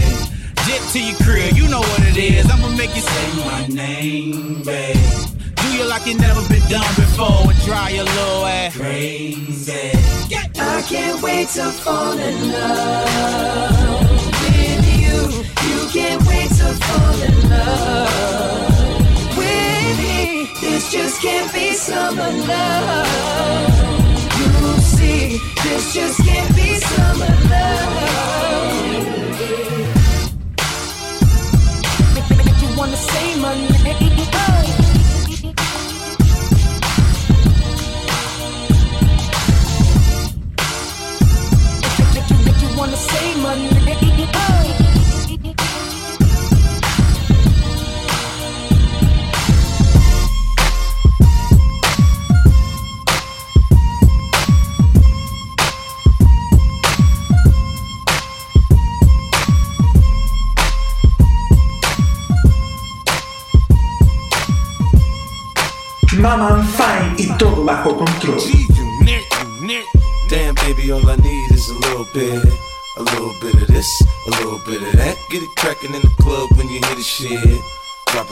Dip 0.64 0.82
to 0.94 1.00
your 1.04 1.18
crib, 1.28 1.58
you 1.58 1.68
know 1.68 1.82
what 1.82 2.00
it 2.08 2.16
is. 2.16 2.50
I'ma 2.50 2.70
make 2.78 2.96
you 2.96 3.02
say 3.02 3.28
my 3.44 3.68
name, 3.68 4.64
babe. 4.64 4.96
Do 5.56 5.68
you 5.76 5.84
like 5.90 6.06
you 6.06 6.16
never 6.16 6.40
been 6.48 6.64
done 6.72 6.88
before 6.96 7.52
and 7.52 7.60
dry 7.68 7.90
your 7.90 8.06
little 8.06 8.46
ass 8.46 8.78
crazy. 8.78 9.92
I 10.56 10.82
can't 10.88 11.22
wait 11.22 11.50
to 11.60 11.70
fall 11.84 12.18
in 12.18 12.50
love 12.50 14.10
with 14.40 14.84
you. 15.04 15.20
You 15.68 15.80
can't 15.92 16.24
wait 16.24 16.48
to 16.48 16.70
fall 16.80 17.22
in 17.28 17.50
love 17.50 19.36
with 19.36 20.00
me. 20.00 20.48
This 20.62 20.94
just 20.94 21.22
can't 21.22 21.52
be 21.52 21.74
summer 21.74 22.32
love. 22.48 23.99
This 25.64 25.94
just 25.94 26.18
can't 26.26 26.56
be 26.56 26.76
summer 26.76 27.34
love. 27.50 28.18
You 32.62 32.78
wanna 32.78 32.98
say 32.98 33.36
my 33.40 33.54
name. 33.56 33.80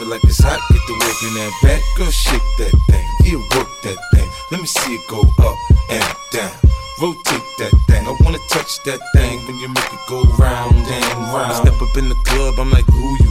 Like 0.08 0.24
it's 0.24 0.40
hot, 0.40 0.58
get 0.72 0.80
the 0.88 0.94
work 1.04 1.18
in 1.22 1.32
that 1.36 1.52
back. 1.62 1.82
Girl, 1.96 2.10
shake 2.10 2.48
that 2.58 2.72
thing, 2.88 3.06
yeah, 3.24 3.36
work 3.56 3.68
that 3.84 3.98
thing. 4.12 4.28
Let 4.50 4.60
me 4.60 4.66
see 4.66 4.94
it 4.94 5.04
go 5.08 5.20
up 5.20 5.56
and 5.90 6.04
down. 6.32 6.52
Rotate 7.00 7.44
that 7.60 7.72
thing. 7.86 8.06
I 8.08 8.16
wanna 8.24 8.40
touch 8.48 8.82
that 8.84 9.00
thing 9.14 9.38
when 9.46 9.56
you 9.60 9.68
make 9.68 9.92
it 9.92 10.04
go 10.08 10.24
round 10.40 10.74
and 10.74 11.14
round. 11.32 11.54
Step 11.54 11.80
up 11.80 11.96
in 11.96 12.08
the 12.08 12.18
club, 12.24 12.58
I'm 12.58 12.70
like, 12.70 12.86
who 12.86 13.08
you 13.20 13.27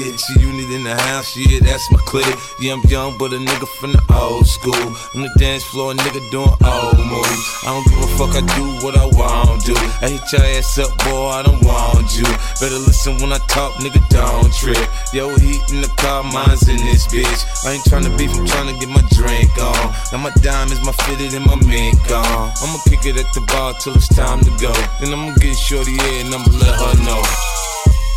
with? 0.00 0.16
G-Unit 0.18 0.70
in 0.70 0.84
the 0.84 0.96
house, 0.96 1.36
yeah, 1.36 1.60
that's 1.60 1.90
my 1.92 1.98
clique. 2.06 2.26
Yeah, 2.58 2.74
I'm 2.74 2.82
young, 2.88 3.16
but 3.18 3.32
a 3.32 3.36
nigga 3.36 3.68
from 3.78 3.92
the 3.92 4.02
old 4.12 4.46
school. 4.46 4.86
On 5.14 5.20
the 5.22 5.30
dance 5.38 5.64
floor, 5.64 5.92
a 5.92 5.94
nigga 5.94 6.20
doing 6.30 6.48
old 6.48 6.98
moves. 6.98 7.44
I 7.64 7.74
don't 7.74 7.86
give 7.88 8.00
a 8.00 8.08
fuck, 8.16 8.32
I 8.36 8.42
do 8.56 8.64
what 8.84 8.96
I 8.96 9.06
want 9.06 9.64
to. 9.66 9.74
I 10.02 10.16
hit 10.16 10.24
your 10.32 10.44
ass 10.56 10.78
up, 10.78 10.90
boy, 11.04 11.28
I 11.28 11.42
don't 11.42 11.62
want 11.64 12.08
you. 12.16 12.24
Better 12.60 12.80
listen 12.80 13.16
when 13.20 13.32
I 13.32 13.38
talk, 13.48 13.74
nigga, 13.80 14.00
don't 14.08 14.52
trip. 14.54 14.88
Yo, 15.12 15.36
heat 15.38 15.62
in 15.72 15.80
the 15.80 15.92
car, 15.98 16.22
mine's 16.22 16.68
in 16.68 16.76
this 16.76 17.06
bitch. 17.06 17.40
I 17.64 17.72
ain't 17.76 17.84
tryna 17.84 18.16
beef, 18.16 18.32
I'm 18.36 18.46
tryna 18.46 18.78
get 18.78 18.88
my 18.88 19.04
drink 19.12 19.52
on. 19.58 19.94
Now 20.12 20.18
my 20.18 20.32
diamonds, 20.42 20.82
my 20.84 20.92
fitted, 21.04 21.34
and 21.34 21.46
my 21.46 21.56
mink 21.66 21.98
on. 22.10 22.52
I'ma 22.62 22.78
kick 22.88 23.06
it 23.06 23.16
at 23.16 23.28
the 23.34 23.42
bar 23.52 23.74
till 23.80 23.94
it's 23.94 24.08
time 24.08 24.40
to 24.40 24.50
go. 24.60 24.72
Then 25.00 25.12
I'ma 25.12 25.34
get 25.36 25.56
shorty 25.56 25.92
here 25.92 26.24
and 26.24 26.34
I'ma 26.34 26.50
let 26.58 26.74
her 26.78 26.94
know. 27.04 27.69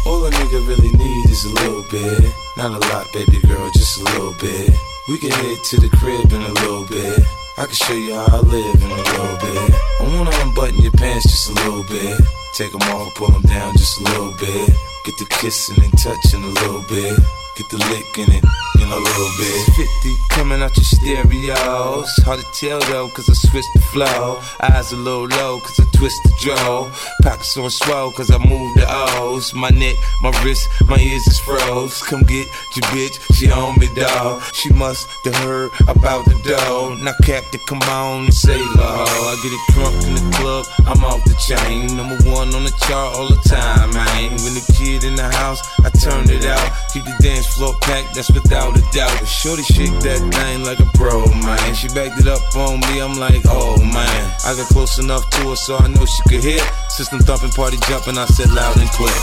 All 0.06 0.26
a 0.26 0.32
nigga 0.32 0.68
really 0.68 0.92
need 0.92 1.30
is 1.30 1.46
a 1.46 1.54
little 1.54 1.84
bit. 1.90 2.32
Not 2.58 2.72
a 2.72 2.80
lot, 2.90 3.12
baby 3.14 3.40
girl, 3.48 3.70
just 3.72 4.02
a 4.02 4.04
little 4.04 4.34
bit. 4.34 4.70
We 5.08 5.18
can 5.18 5.32
head 5.32 5.58
to 5.70 5.80
the 5.80 5.90
crib 5.98 6.32
in 6.32 6.42
a 6.42 6.54
little 6.60 6.86
bit. 6.86 7.20
I 7.58 7.66
can 7.66 7.74
show 7.76 7.94
you 7.94 8.14
how 8.14 8.38
I 8.38 8.40
live 8.40 8.76
in 8.76 8.92
a 8.92 8.96
little 8.96 9.38
bit. 9.38 9.76
I 10.00 10.04
wanna 10.16 10.32
unbutton 10.44 10.82
your 10.82 10.92
pants 10.94 11.24
just 11.24 11.50
a 11.50 11.54
little 11.54 11.84
bit. 11.84 12.20
Take 12.56 12.72
them 12.72 12.82
off, 12.94 13.16
pull 13.16 13.32
them 13.32 13.44
down 13.44 13.74
just 13.74 14.00
a 14.00 14.04
little 14.04 14.32
bit. 14.40 14.70
Get 15.06 15.18
the 15.20 15.26
kissing 15.30 15.84
and 15.84 15.98
touching 15.98 16.44
a 16.44 16.48
little 16.48 16.84
bit. 16.90 17.20
Get 17.58 17.70
the 17.70 17.78
licking 17.78 18.34
it 18.36 18.63
in 18.76 18.88
a 18.88 18.98
little 18.98 19.32
bit. 19.38 19.76
50 19.76 20.16
coming 20.30 20.62
out 20.62 20.76
your 20.76 20.84
stereos. 20.84 22.10
Hard 22.26 22.40
to 22.40 22.46
tell 22.54 22.80
though, 22.92 23.10
cause 23.10 23.30
I 23.30 23.34
switched 23.34 23.74
the 23.74 23.82
flow. 23.94 24.42
Eyes 24.62 24.92
a 24.92 24.96
little 24.96 25.28
low, 25.28 25.60
cause 25.60 25.80
I 25.80 25.86
twist 25.98 26.20
the 26.24 26.34
jaw. 26.40 26.92
Pockets 27.22 27.58
on 27.58 27.70
swell, 27.70 28.12
cause 28.12 28.32
I 28.32 28.38
move 28.38 28.76
the 28.76 28.86
O's. 28.88 29.54
My 29.54 29.70
neck, 29.70 29.96
my 30.22 30.32
wrist, 30.44 30.68
my 30.88 30.98
ears 30.98 31.28
is 31.28 31.40
froze. 31.40 32.02
Come 32.04 32.24
get 32.24 32.48
your 32.76 32.86
bitch, 32.94 33.16
she 33.36 33.52
on 33.52 33.78
me, 33.80 33.88
dawg. 33.96 34.42
She 34.54 34.72
must 34.74 35.08
have 35.26 35.36
heard 35.36 35.72
about 35.88 36.26
the 36.26 36.40
dough. 36.44 36.96
Now, 37.02 37.14
Captain, 37.24 37.60
come 37.68 37.82
on 37.84 38.26
and 38.26 38.34
her. 38.34 38.58
hoe. 38.80 39.32
I 39.32 39.36
get 39.44 39.54
it 39.54 39.64
drunk 39.74 39.96
in 40.08 40.14
the 40.16 40.38
club, 40.38 40.66
I'm 40.88 41.04
off 41.04 41.24
the 41.26 41.36
chain. 41.48 41.96
Number 41.98 42.18
one 42.30 42.54
on 42.56 42.64
the 42.64 42.76
chart 42.88 43.16
all 43.16 43.28
the 43.28 43.42
time, 43.48 43.94
man. 43.94 44.32
When 44.44 44.54
the 44.54 44.66
kid 44.78 45.04
in 45.04 45.16
the 45.16 45.30
house, 45.30 45.62
I 45.84 45.90
turn 45.90 46.30
it 46.30 46.46
out. 46.46 46.72
Keep 46.94 47.06
the 47.06 47.16
dance 47.22 47.48
floor 47.56 47.74
packed, 47.82 48.16
that's 48.16 48.32
without 48.32 48.63
a 48.72 48.84
doubt. 48.96 49.12
But 49.20 49.28
Shorty 49.28 49.64
shake 49.64 50.00
that 50.08 50.24
thing 50.24 50.64
like 50.64 50.80
a 50.80 50.88
pro, 50.96 51.28
man. 51.44 51.76
She 51.76 51.88
backed 51.92 52.22
it 52.24 52.28
up 52.28 52.40
on 52.56 52.80
me, 52.88 53.04
I'm 53.04 53.20
like, 53.20 53.44
oh 53.52 53.76
man. 53.82 54.24
I 54.48 54.56
got 54.56 54.68
close 54.72 55.00
enough 55.00 55.28
to 55.30 55.50
her 55.50 55.56
so 55.56 55.76
I 55.78 55.88
know 55.88 56.06
she 56.06 56.24
could 56.30 56.44
hear. 56.44 56.64
System 56.90 57.20
thumping, 57.20 57.52
party 57.52 57.78
jumping, 57.90 58.18
I 58.18 58.26
said 58.26 58.52
loud 58.52 58.78
and 58.80 58.90
clear. 58.96 59.20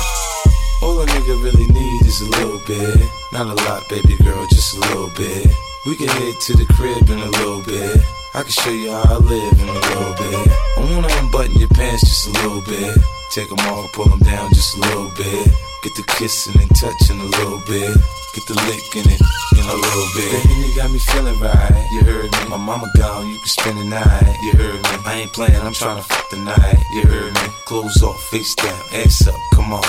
All 0.82 1.00
a 1.00 1.06
nigga 1.06 1.36
really 1.44 1.66
need 1.72 2.02
is 2.04 2.20
a 2.20 2.28
little 2.28 2.60
bit. 2.66 3.00
Not 3.32 3.46
a 3.46 3.56
lot, 3.64 3.88
baby 3.88 4.16
girl, 4.24 4.46
just 4.48 4.76
a 4.76 4.80
little 4.80 5.10
bit. 5.16 5.48
We 5.86 5.96
can 5.96 6.08
head 6.08 6.34
to 6.40 6.52
the 6.56 6.66
crib 6.76 7.08
in 7.08 7.18
a 7.18 7.30
little 7.40 7.62
bit. 7.62 8.00
I 8.34 8.42
can 8.42 8.50
show 8.50 8.70
you 8.70 8.90
how 8.90 9.16
I 9.16 9.18
live 9.18 9.52
in 9.60 9.68
a 9.68 9.72
little 9.72 10.14
bit. 10.14 10.48
I 10.76 10.80
wanna 10.92 11.08
unbutton 11.20 11.56
your 11.56 11.68
pants 11.68 12.02
just 12.02 12.28
a 12.28 12.32
little 12.32 12.60
bit. 12.62 12.96
Take 13.32 13.48
them 13.48 13.58
off, 13.70 13.92
pull 13.92 14.08
them 14.08 14.18
down 14.20 14.48
just 14.50 14.76
a 14.76 14.80
little 14.80 15.10
bit. 15.16 15.46
Get 15.82 15.94
the 15.96 16.04
kissing 16.18 16.60
and 16.60 16.70
touching 16.76 17.20
a 17.20 17.24
little 17.24 17.60
bit. 17.66 18.19
Get 18.32 18.46
the 18.46 18.54
lick 18.54 18.94
in 18.94 19.10
it 19.10 19.20
in 19.58 19.64
a 19.66 19.74
little 19.74 20.06
bit. 20.14 20.30
Baby, 20.46 20.68
you 20.68 20.76
got 20.76 20.92
me 20.92 21.00
feeling 21.00 21.36
right. 21.40 21.88
You 21.92 22.04
heard 22.04 22.30
me. 22.30 22.38
My 22.48 22.56
mama 22.56 22.88
gone, 22.96 23.28
you 23.28 23.38
can 23.38 23.46
spend 23.46 23.78
the 23.78 23.84
night. 23.84 24.36
You 24.42 24.52
heard 24.52 24.74
me. 24.74 24.88
I 25.04 25.14
ain't 25.22 25.32
playing, 25.32 25.56
I'm 25.56 25.72
trying 25.72 25.96
to 25.96 26.02
fuck 26.04 26.30
the 26.30 26.36
night. 26.36 26.78
You 26.92 27.08
heard 27.08 27.34
me. 27.34 27.40
Clothes 27.64 28.00
off, 28.04 28.22
face 28.30 28.54
down, 28.54 28.80
ass 28.92 29.26
up, 29.26 29.34
come 29.52 29.72
on. 29.72 29.82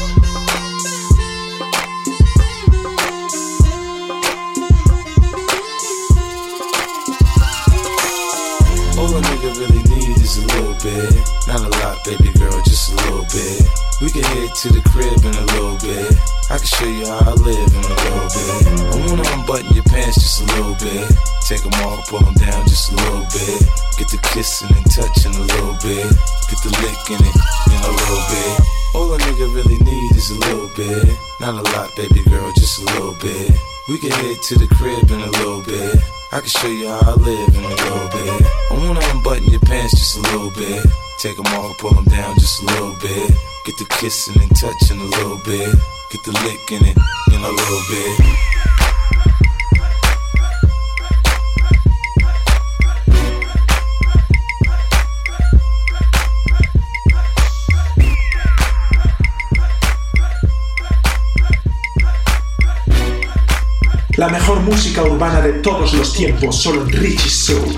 little 10.54 10.76
bit. 10.82 11.10
Not 11.48 11.60
a 11.60 11.70
lot, 11.82 12.04
baby 12.04 12.30
girl, 12.38 12.54
just 12.62 12.92
a 12.92 12.94
little 12.96 13.26
bit. 13.30 13.60
We 14.00 14.10
can 14.10 14.22
head 14.22 14.54
to 14.62 14.68
the 14.70 14.82
crib 14.90 15.18
in 15.22 15.34
a 15.34 15.46
little 15.54 15.78
bit. 15.78 16.10
I 16.50 16.58
can 16.58 16.66
show 16.66 16.86
you 16.86 17.06
how 17.06 17.30
I 17.30 17.34
live 17.34 17.70
in 17.72 17.84
a 17.84 17.94
little 17.94 18.28
bit. 18.30 18.62
I 18.84 18.94
wanna 19.06 19.26
unbutton 19.34 19.74
your 19.74 19.84
pants 19.84 20.20
just 20.20 20.42
a 20.42 20.46
little 20.54 20.76
bit. 20.76 21.06
Take 21.48 21.62
them 21.62 21.74
off, 21.84 22.08
pull 22.08 22.20
them 22.20 22.34
down 22.34 22.66
just 22.66 22.92
a 22.92 22.96
little 22.96 23.26
bit. 23.32 23.60
Get 23.98 24.08
the 24.10 24.20
kissing 24.34 24.70
and 24.70 24.86
touching 24.90 25.34
a 25.34 25.44
little 25.44 25.76
bit. 25.82 26.06
Get 26.50 26.58
the 26.62 26.70
licking 26.82 27.22
it 27.22 27.36
in 27.70 27.80
a 27.80 27.92
little 27.92 28.24
bit. 28.30 28.54
All 28.94 29.14
a 29.14 29.18
nigga 29.18 29.46
really 29.54 29.78
need 29.78 30.10
is 30.16 30.30
a 30.30 30.38
little 30.38 30.70
bit. 30.76 31.08
Not 31.40 31.54
a 31.54 31.64
lot, 31.74 31.94
baby 31.96 32.22
girl, 32.30 32.52
just 32.54 32.78
a 32.80 32.84
little 32.94 33.14
bit. 33.20 33.50
We 33.88 33.98
can 33.98 34.10
head 34.10 34.36
to 34.48 34.54
the 34.58 34.68
crib 34.74 35.10
in 35.10 35.20
a 35.20 35.30
little 35.38 35.62
bit. 35.62 35.96
I 36.34 36.40
can 36.40 36.48
show 36.48 36.66
you 36.66 36.88
how 36.88 37.12
I 37.12 37.14
live 37.14 37.48
in 37.54 37.62
a 37.62 37.68
little 37.68 38.08
bit. 38.10 38.42
I 38.68 38.74
wanna 38.82 38.98
unbutton 39.14 39.52
your 39.52 39.60
pants 39.60 39.94
just 39.94 40.16
a 40.16 40.20
little 40.34 40.50
bit. 40.50 40.84
Take 41.20 41.36
them 41.36 41.46
off, 41.54 41.78
pull 41.78 41.94
them 41.94 42.06
down 42.06 42.34
just 42.34 42.60
a 42.60 42.66
little 42.66 42.96
bit. 43.00 43.30
Get 43.64 43.78
the 43.78 43.86
kissing 44.00 44.42
and 44.42 44.50
touching 44.56 44.98
a 44.98 45.04
little 45.04 45.38
bit. 45.46 45.70
Get 46.10 46.24
the 46.24 46.32
licking 46.42 46.88
it 46.90 46.98
in 47.30 47.38
a 47.38 47.48
little 47.54 47.82
bit. 47.88 48.73
La 64.24 64.30
mejor 64.30 64.60
música 64.60 65.02
urbana 65.02 65.42
de 65.42 65.52
todos 65.60 65.92
los 65.92 66.14
tiempos, 66.14 66.62
solo 66.62 66.80
en 66.80 66.88
Richie 66.92 67.28
Soul. 67.28 67.76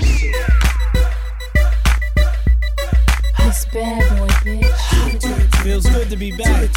Feels 5.61 5.85
good 5.89 6.09
to 6.09 6.15
be 6.15 6.31
back. 6.31 6.69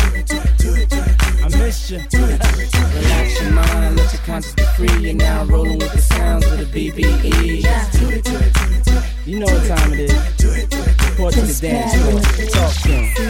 I 1.41 1.49
missed 1.57 1.89
you. 1.89 2.01
Relax 2.11 3.41
your 3.41 3.53
mind, 3.53 3.97
let 3.97 4.13
your 4.13 4.23
conscience 4.27 4.55
be 4.57 4.65
free. 4.75 5.07
You're 5.07 5.15
now 5.15 5.45
rolling 5.45 5.79
with 5.79 5.93
the 5.93 6.01
sounds 6.01 6.45
of 6.47 6.59
the 6.59 6.67
BBE. 6.67 7.63
You 9.25 9.39
know 9.39 9.47
what 9.47 9.69
time 9.69 9.93
it 9.93 10.01
is. 10.01 10.15
Report 11.11 11.33
to 11.35 11.43
the 11.43 11.59
dance 11.61 11.95
floor. 11.95 12.21
Talk 12.51 12.75
to 12.83 12.93
'em. 12.93 13.30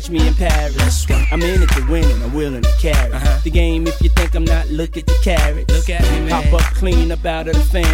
Catch 0.00 0.10
me 0.10 0.28
in 0.28 0.34
Paris. 0.34 1.06
I'm 1.32 1.42
in 1.42 1.60
it 1.60 1.68
to 1.70 1.84
win 1.90 2.04
and 2.04 2.22
I'm 2.22 2.32
willing 2.32 2.62
to 2.62 2.72
carry. 2.78 3.12
Uh-huh. 3.12 3.40
The 3.42 3.50
game, 3.50 3.86
if 3.88 4.00
you 4.00 4.08
think 4.10 4.34
I'm 4.36 4.44
not, 4.44 4.68
look 4.68 4.96
at 4.96 5.06
the 5.06 5.18
carrots. 5.24 5.72
Look 5.72 5.90
at 5.90 6.02
me, 6.12 6.28
man. 6.28 6.30
Pop 6.30 6.60
up 6.60 6.74
clean 6.74 7.10
up 7.10 7.24
out 7.24 7.48
of 7.48 7.54
the 7.54 7.60
phantom. 7.60 7.87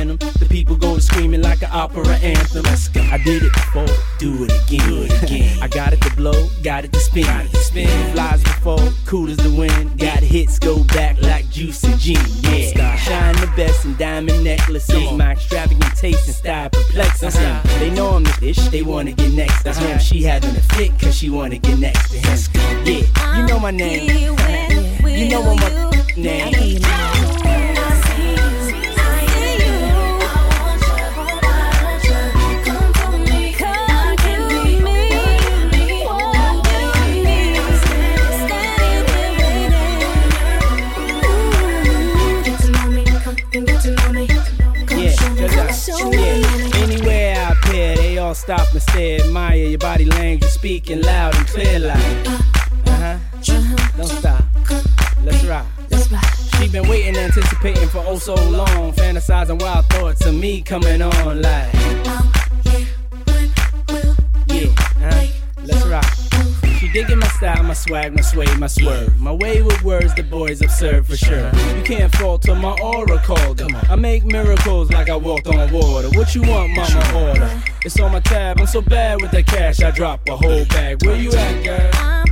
Stare, 48.95 49.21
admire 49.21 49.57
your 49.57 49.79
body 49.79 50.05
language, 50.05 50.51
speaking 50.51 51.03
loud 51.03 51.35
and 51.37 51.47
clear 51.47 51.79
like. 51.79 52.27
Uh 52.27 52.39
huh. 52.87 53.19
Don't 53.97 54.07
stop. 54.07 54.45
Let's 55.23 55.45
rock. 55.45 55.67
She 56.59 56.69
been 56.69 56.89
waiting, 56.89 57.17
anticipating 57.17 57.89
for 57.89 58.03
oh 58.07 58.19
so 58.19 58.35
long, 58.35 58.93
fantasizing 58.93 59.61
wild 59.61 59.87
thoughts 59.87 60.25
of 60.25 60.35
me 60.35 60.63
coming 60.63 61.03
on 61.03 61.43
like. 61.43 62.34
She 66.95 67.01
digging 67.01 67.19
my 67.19 67.27
style, 67.27 67.65
my 67.65 67.75
swag, 67.75 68.15
my 68.15 68.23
sway, 68.23 68.47
my 68.57 68.69
swerve. 68.69 69.21
My 69.21 69.33
way 69.33 69.63
with 69.63 69.83
words, 69.83 70.15
the 70.15 70.23
boys 70.23 70.63
observe 70.63 71.09
for 71.09 71.17
sure. 71.17 71.51
You 71.77 71.83
can't 71.83 72.15
falter 72.15 72.55
my 72.55 72.71
aura 72.81 73.19
called 73.19 73.59
her. 73.59 73.67
I 73.91 73.97
make 73.97 74.25
miracles 74.25 74.93
like 74.93 75.11
I 75.11 75.17
walked 75.17 75.49
on 75.49 75.73
water. 75.73 76.09
What 76.11 76.37
you 76.37 76.43
want, 76.43 76.77
mama? 76.77 77.31
Order. 77.31 77.63
It's 77.85 77.99
on 77.99 78.13
my 78.13 78.21
tab. 78.21 78.61
I'm 78.61 78.69
so 78.69 78.81
bad 78.81 79.21
with 79.21 79.33
the 79.33 79.43
cash, 79.43 79.81
I 79.83 79.91
drop 79.91 80.21
a 80.29 80.37
whole 80.37 80.65
bag. 80.67 81.05
Where 81.05 81.17
you 81.17 81.33
at, 81.33 81.65
girl? 81.65 82.24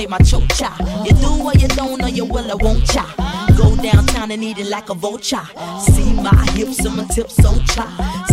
I 0.00 0.04
to 0.04 0.08
my 0.08 0.18
chocha. 0.18 0.70
You 1.04 1.12
do 1.12 1.44
or 1.44 1.52
you 1.54 1.68
don't, 1.68 2.02
or 2.02 2.08
you 2.08 2.24
will 2.24 2.50
or 2.50 2.56
won't 2.56 2.86
cha. 2.86 3.04
Go 3.56 3.76
downtown 3.76 4.30
and 4.30 4.42
eat 4.42 4.58
it 4.58 4.68
like 4.68 4.88
a 4.88 4.94
vulture. 4.94 5.44
See 5.80 6.12
my 6.14 6.34
hips 6.52 6.84
and 6.84 6.96
my 6.96 7.04
tips 7.04 7.36
so 7.36 7.52
cha. 7.74 7.86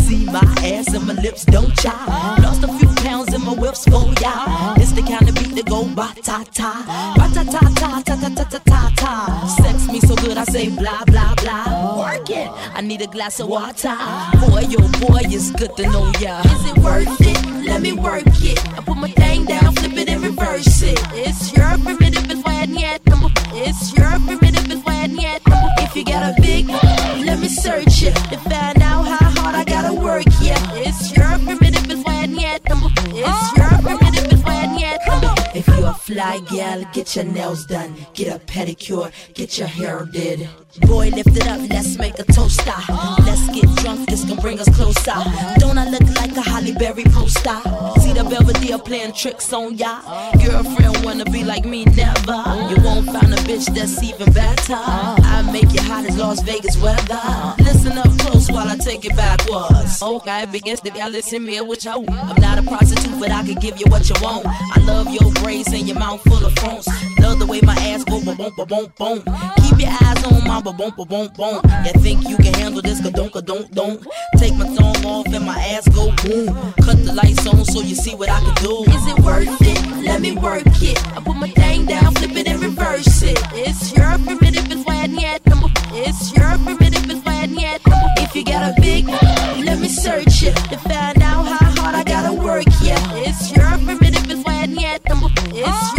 See 0.08 0.26
my 0.26 0.40
ass 0.64 0.94
and 0.94 1.06
my 1.06 1.14
lips 1.16 1.44
don't 1.46 1.76
cha. 1.76 2.38
Lost 2.42 2.64
a 2.64 2.68
few 2.78 2.88
pounds 3.04 3.34
in 3.34 3.44
my 3.44 3.54
whips 3.54 3.86
oh 3.92 4.14
for 4.14 4.22
ya. 4.22 4.76
It's 4.78 4.94
the 4.94 5.02
kind 5.02 5.28
of 5.28 5.36
beat 5.36 5.56
that 5.56 5.66
go 5.66 5.84
ba 5.94 6.14
ta 6.22 6.46
ta, 6.54 6.72
ba 7.18 7.28
ta 7.34 7.44
ta 7.44 7.60
ta 7.76 8.02
ta 8.02 8.16
ta 8.16 8.30
ta 8.30 8.46
ta 8.46 8.60
ta 8.60 8.92
ta. 8.96 9.56
Sex 9.62 9.88
me 9.92 10.00
so 10.00 10.16
good 10.16 10.38
I 10.38 10.46
say 10.46 10.70
blah 10.70 11.04
blah 11.06 11.36
blah. 11.36 12.00
Work 12.00 12.30
it. 12.30 12.50
I 12.74 12.82
need 12.82 13.02
a 13.02 13.08
glass 13.08 13.42
of 13.42 13.50
water. 13.50 13.98
Boy, 14.40 14.62
yo 14.70 14.80
boy, 15.04 15.24
it's 15.26 15.52
good 15.52 15.76
to 15.76 15.84
know 15.92 16.12
ya. 16.22 16.42
Is 16.44 16.72
it 16.72 16.78
worth 16.78 17.20
it? 17.20 17.66
Let 17.66 17.82
me 17.82 17.92
work 17.92 18.24
it. 18.26 18.60
I 18.78 18.82
put 18.82 18.96
my 18.96 19.12
thing 19.12 19.44
down, 19.44 19.74
flip 19.76 19.97
It's 20.40 21.52
your 21.54 21.78
primitive 21.80 22.30
is 22.30 22.44
why 22.44 22.64
yet. 22.70 23.02
It's 23.54 23.94
your 23.98 24.12
primitive 24.20 24.72
is 24.72 24.84
why 24.84 25.06
yet. 25.06 25.42
If 25.80 25.96
you 25.96 26.06
got 26.06 26.38
a 26.38 26.42
big, 26.42 26.68
let 26.68 27.40
me 27.40 27.48
search 27.48 28.04
it 28.04 28.16
to 28.30 28.38
find 28.38 28.82
out 28.82 29.04
how 29.08 29.42
hard 29.42 29.56
I 29.56 29.64
gotta 29.64 29.94
work. 29.94 30.26
Yeah, 30.42 30.60
it's 30.74 31.16
your 31.16 31.40
primitive 31.40 31.90
is 31.90 32.04
why 32.04 32.26
yet. 32.26 32.62
It's 32.66 33.58
your 33.58 33.70
primitive 33.82 34.32
is 34.32 34.44
why 34.44 34.78
yet. 34.80 35.00
If 35.56 35.68
you 35.68 35.86
a 35.86 35.94
fly 35.94 36.40
gal, 36.52 36.84
get 36.94 37.16
your 37.16 37.26
nails 37.26 37.66
done, 37.66 37.96
get 38.14 38.36
a 38.36 38.40
pedicure, 38.40 39.12
get 39.34 39.58
your 39.58 39.68
hair 39.68 40.06
did. 40.06 40.48
Boy, 40.82 41.10
lift 41.10 41.36
it 41.36 41.48
up, 41.48 41.60
let's 41.70 41.98
make 41.98 42.20
a 42.20 42.24
toaster. 42.24 42.72
Let's 43.26 43.50
get 43.50 43.66
drunk, 43.78 44.10
this 44.10 44.24
gon' 44.26 44.38
bring 44.38 44.60
us 44.60 44.70
closer. 44.76 45.16
Don't 45.58 45.78
I 45.78 45.90
look 45.90 46.08
like 46.16 46.36
a 46.38 46.42
Halle 46.42 46.74
Berry 46.74 47.04
poster? 47.06 47.60
See 48.02 48.14
the 48.14 48.26
Belvedere 48.30 48.78
playing 48.78 49.14
tricks 49.14 49.52
on 49.54 49.78
ya. 49.78 50.02
Girlfriend 50.44 51.04
wanna 51.04 51.26
be 51.26 51.44
like 51.44 51.66
me, 51.66 51.86
never. 51.86 52.44
You 52.70 52.78
won't 52.84 53.06
find 53.08 53.34
a 53.34 53.38
bitch 53.48 53.74
that's 53.74 54.02
even 54.04 54.32
better. 54.34 54.76
I 54.76 55.50
make 55.52 55.74
you 55.74 55.82
hot 55.82 56.06
as 56.06 56.18
Las 56.18 56.42
Vegas 56.42 56.78
weather. 56.78 57.56
Listen 57.60 57.98
up 57.98 58.18
close 58.20 58.52
while 58.52 58.68
I 58.68 58.76
take 58.76 59.06
it 59.06 59.16
backwards. 59.16 60.02
Okay, 60.02 60.46
begins 60.52 60.82
to 60.82 60.92
y'all 60.92 61.10
listen 61.10 61.44
me 61.44 61.60
what 61.62 61.84
you. 61.84 61.92
I'm 61.92 62.40
not 62.42 62.60
a 62.60 62.64
prostitute, 62.64 63.20
but 63.20 63.32
I 63.32 63.44
can 63.44 63.56
give 63.56 63.80
you 63.80 63.86
what 63.88 64.08
you 64.10 64.16
want. 64.22 64.46
I 64.46 64.80
love 64.82 65.10
your 65.10 65.32
braids 65.44 65.74
and 65.74 65.88
your 65.88 65.98
mouth 65.98 66.22
full 66.24 66.46
of 66.46 66.54
phones. 66.56 66.88
Love 67.28 67.40
the 67.40 67.46
way 67.46 67.60
my 67.60 67.76
ass 67.92 68.06
go 68.06 68.24
boom 68.24 68.38
boom 68.38 68.54
boom 68.56 68.88
boom. 68.98 69.20
Keep 69.60 69.80
your 69.84 69.92
eyes 70.00 70.24
on 70.24 70.48
my 70.48 70.62
boom 70.62 70.78
boom 70.78 70.94
boom 70.96 71.28
boom. 71.36 71.60
You 71.84 71.92
think 72.00 72.24
you 72.24 72.38
can 72.38 72.54
handle 72.54 72.82
this? 72.82 73.02
Ka 73.02 73.10
don't 73.10 73.34
ka 73.34 73.42
don't 73.42 73.70
don't. 73.76 74.00
Take 74.38 74.56
my 74.56 74.66
off 75.04 75.28
and 75.28 75.46
my 75.46 75.60
ass 75.60 75.90
go 75.90 76.06
boom. 76.24 76.48
Cut 76.86 77.04
the 77.04 77.12
lights 77.14 77.46
on 77.46 77.66
so 77.66 77.82
you 77.82 77.96
see 77.96 78.16
what 78.16 78.30
I 78.30 78.40
can 78.40 78.56
do. 78.64 78.86
Is 78.96 79.08
it 79.12 79.20
worth 79.20 79.60
it? 79.60 80.06
Let 80.06 80.22
me 80.22 80.38
work 80.38 80.64
it. 80.82 80.98
I 81.18 81.20
put 81.20 81.36
my 81.36 81.50
thing 81.50 81.86
down, 81.86 82.16
flip 82.16 82.32
it 82.32 82.48
and 82.48 82.64
reverse 82.64 83.22
it. 83.22 83.38
It's 83.52 83.92
your 83.92 84.18
primitive 84.24 84.72
yet. 85.20 85.42
It's 85.92 86.32
your 86.32 86.58
primitive 86.64 87.08
yet. 87.60 87.82
If 88.24 88.36
you 88.38 88.46
got 88.46 88.72
a 88.72 88.82
big, 88.82 89.06
let 89.10 89.80
me 89.80 89.90
search 89.90 90.44
it 90.44 90.56
to 90.72 90.78
find 90.78 91.22
out 91.22 91.44
how 91.44 91.82
hard 91.82 91.96
I 91.96 92.06
gotta 92.06 92.32
work. 92.32 92.64
Yeah, 92.82 93.04
it's 93.16 93.52
your 93.52 93.68
primitive 93.84 94.32
is 94.32 94.46
why 94.46 94.64
yet. 94.64 95.02
It's 95.06 95.12
your 95.12 95.66
primitive 95.66 95.97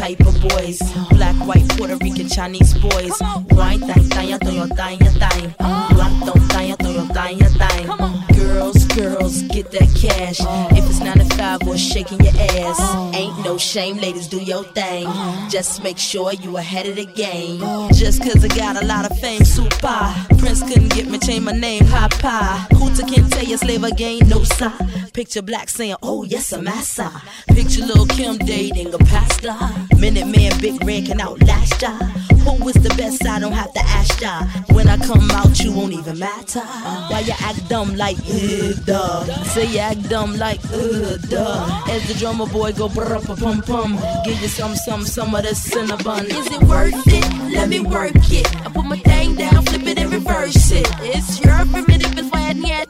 type 0.00 0.20
of 0.20 0.40
boys. 0.40 0.80
Black, 1.10 1.36
white, 1.46 1.68
Puerto 1.76 1.96
Rican, 1.98 2.26
Chinese 2.26 2.72
boys. 2.72 3.12
White, 3.50 3.80
thang, 3.80 4.04
thang, 4.08 4.38
thang, 4.38 4.68
thang, 4.68 4.98
thang. 5.20 5.54
Black, 5.58 6.14
don't 6.24 6.48
thang, 6.48 6.74
thang, 6.76 7.08
thang, 7.08 7.38
thang. 7.60 8.24
Girls, 8.34 8.79
girls, 8.96 9.42
get 9.42 9.70
that 9.72 9.88
cash. 9.94 10.40
If 10.76 10.88
it's 10.88 11.00
9 11.00 11.18
to 11.18 11.24
5 11.36 11.68
or 11.68 11.76
shaking 11.76 12.20
your 12.20 12.32
ass. 12.36 13.14
Ain't 13.14 13.44
no 13.44 13.58
shame, 13.58 13.96
ladies, 13.98 14.26
do 14.26 14.38
your 14.38 14.64
thing. 14.64 15.06
Just 15.48 15.82
make 15.82 15.98
sure 15.98 16.32
you 16.32 16.56
ahead 16.56 16.86
of 16.86 16.96
the 16.96 17.06
game. 17.06 17.60
Just 17.92 18.22
cause 18.22 18.44
I 18.44 18.48
got 18.48 18.82
a 18.82 18.86
lot 18.86 19.10
of 19.10 19.18
fame, 19.18 19.44
super. 19.44 20.14
Prince 20.38 20.62
couldn't 20.62 20.92
get 20.94 21.08
me, 21.08 21.18
change 21.18 21.44
my 21.44 21.52
name, 21.52 21.84
pie. 21.86 22.66
Hooter 22.72 23.06
can't 23.06 23.30
tell 23.32 23.44
you 23.44 23.56
slave 23.56 23.84
again, 23.84 24.28
no 24.28 24.42
side. 24.44 25.12
Picture 25.12 25.42
black 25.42 25.68
saying, 25.68 25.96
oh 26.02 26.24
yes, 26.24 26.52
I'm 26.52 26.64
massa. 26.64 27.10
Picture 27.48 27.84
Lil 27.84 28.06
Kim 28.06 28.38
dating 28.38 28.94
a 28.94 28.98
pastor. 28.98 29.56
Minute 29.98 30.26
man, 30.26 30.58
big 30.60 30.82
red 30.84 31.06
can 31.06 31.20
outlast 31.20 31.82
ya. 31.82 31.98
Who 32.44 32.68
is 32.68 32.74
the 32.74 32.92
best? 32.96 33.26
I 33.26 33.38
don't 33.38 33.52
have 33.52 33.72
to 33.72 33.80
ask 33.80 34.20
ya. 34.20 34.42
When 34.74 34.88
I 34.88 34.96
come 34.96 35.30
out, 35.30 35.58
you 35.60 35.72
won't 35.72 35.92
even 35.92 36.18
matter. 36.18 36.60
Why 36.60 37.20
you 37.20 37.34
act 37.40 37.68
dumb 37.68 37.96
like, 37.96 38.18
uh, 38.18 38.72
duh? 38.84 39.24
Say 39.44 39.66
you 39.66 39.78
act 39.78 40.08
dumb 40.08 40.36
like, 40.36 40.60
uh, 40.72 41.16
duh. 41.28 41.82
As 41.88 42.06
the 42.08 42.14
drummer 42.18 42.46
boy 42.46 42.72
go 42.72 42.88
brr 42.88 43.20
pum 43.20 43.62
pum, 43.62 43.98
give 44.24 44.40
you 44.40 44.48
some, 44.48 44.74
some, 44.74 45.04
some 45.04 45.34
of 45.34 45.42
the 45.42 45.50
cinnabon. 45.50 46.24
Is 46.24 46.46
it 46.46 46.62
worth 46.64 46.94
it? 47.06 47.54
Let 47.54 47.68
me 47.68 47.80
work 47.80 48.12
it. 48.30 48.46
I 48.66 48.70
put 48.70 48.84
my 48.84 48.98
thing 48.98 49.36
down, 49.36 49.64
flip 49.64 49.86
it 49.86 49.98
and 49.98 50.12
reverse 50.12 50.72
it. 50.72 50.86
It's 51.00 51.40
your 51.40 51.64
primitive, 51.66 52.18
it's 52.18 52.30
why 52.30 52.52
yet. 52.52 52.88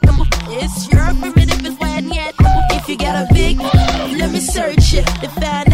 It's 0.53 0.91
your 0.93 1.07
primitive, 1.21 1.65
it's 1.65 1.79
why 1.79 1.99
yet. 1.99 2.35
If 2.73 2.89
you 2.89 2.97
got 2.97 3.31
a 3.31 3.35
big, 3.35 3.59
let 3.59 4.31
me 4.33 4.41
search 4.41 4.95
it 4.95 5.07
to 5.23 5.29
find 5.29 5.70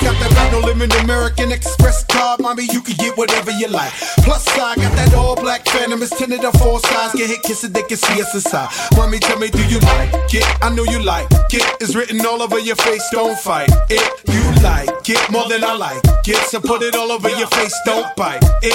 got 0.00 0.16
that 0.20 0.30
brand 0.32 0.52
no 0.52 0.60
limit 0.60 0.94
American 1.04 1.52
Express 1.52 2.04
card, 2.04 2.40
mommy. 2.40 2.64
You 2.72 2.80
can 2.80 2.96
get 2.96 3.18
whatever 3.18 3.50
you 3.50 3.68
like. 3.68 3.92
Plus, 4.24 4.46
I 4.48 4.76
got 4.76 4.92
that 4.96 5.14
all 5.14 5.27
black 5.36 5.64
phantom. 5.66 6.02
It's 6.02 6.16
tinted 6.16 6.44
on 6.44 6.52
four 6.52 6.80
sides. 6.80 7.14
Get 7.14 7.28
hit, 7.28 7.42
kiss 7.42 7.64
it, 7.64 7.72
they 7.74 7.82
can 7.82 7.96
see 7.96 8.20
us 8.20 8.34
inside. 8.34 8.68
Mommy, 8.96 9.18
tell 9.18 9.38
me, 9.38 9.48
do 9.48 9.64
you 9.68 9.80
like 9.80 10.12
it? 10.34 10.46
I 10.62 10.70
know 10.74 10.84
you 10.84 11.02
like 11.02 11.26
it. 11.52 11.64
It's 11.80 11.94
written 11.94 12.24
all 12.26 12.42
over 12.42 12.58
your 12.58 12.76
face. 12.76 13.06
Don't 13.10 13.38
fight 13.38 13.70
it. 13.90 14.04
You 14.28 14.42
like 14.62 15.08
it 15.08 15.20
more 15.30 15.48
than 15.48 15.64
I 15.64 15.74
like 15.74 16.02
it. 16.26 16.36
So 16.48 16.60
put 16.60 16.82
it 16.82 16.94
all 16.94 17.10
over 17.12 17.30
your 17.30 17.48
face. 17.48 17.74
Don't 17.84 18.14
bite 18.16 18.42
it. 18.62 18.74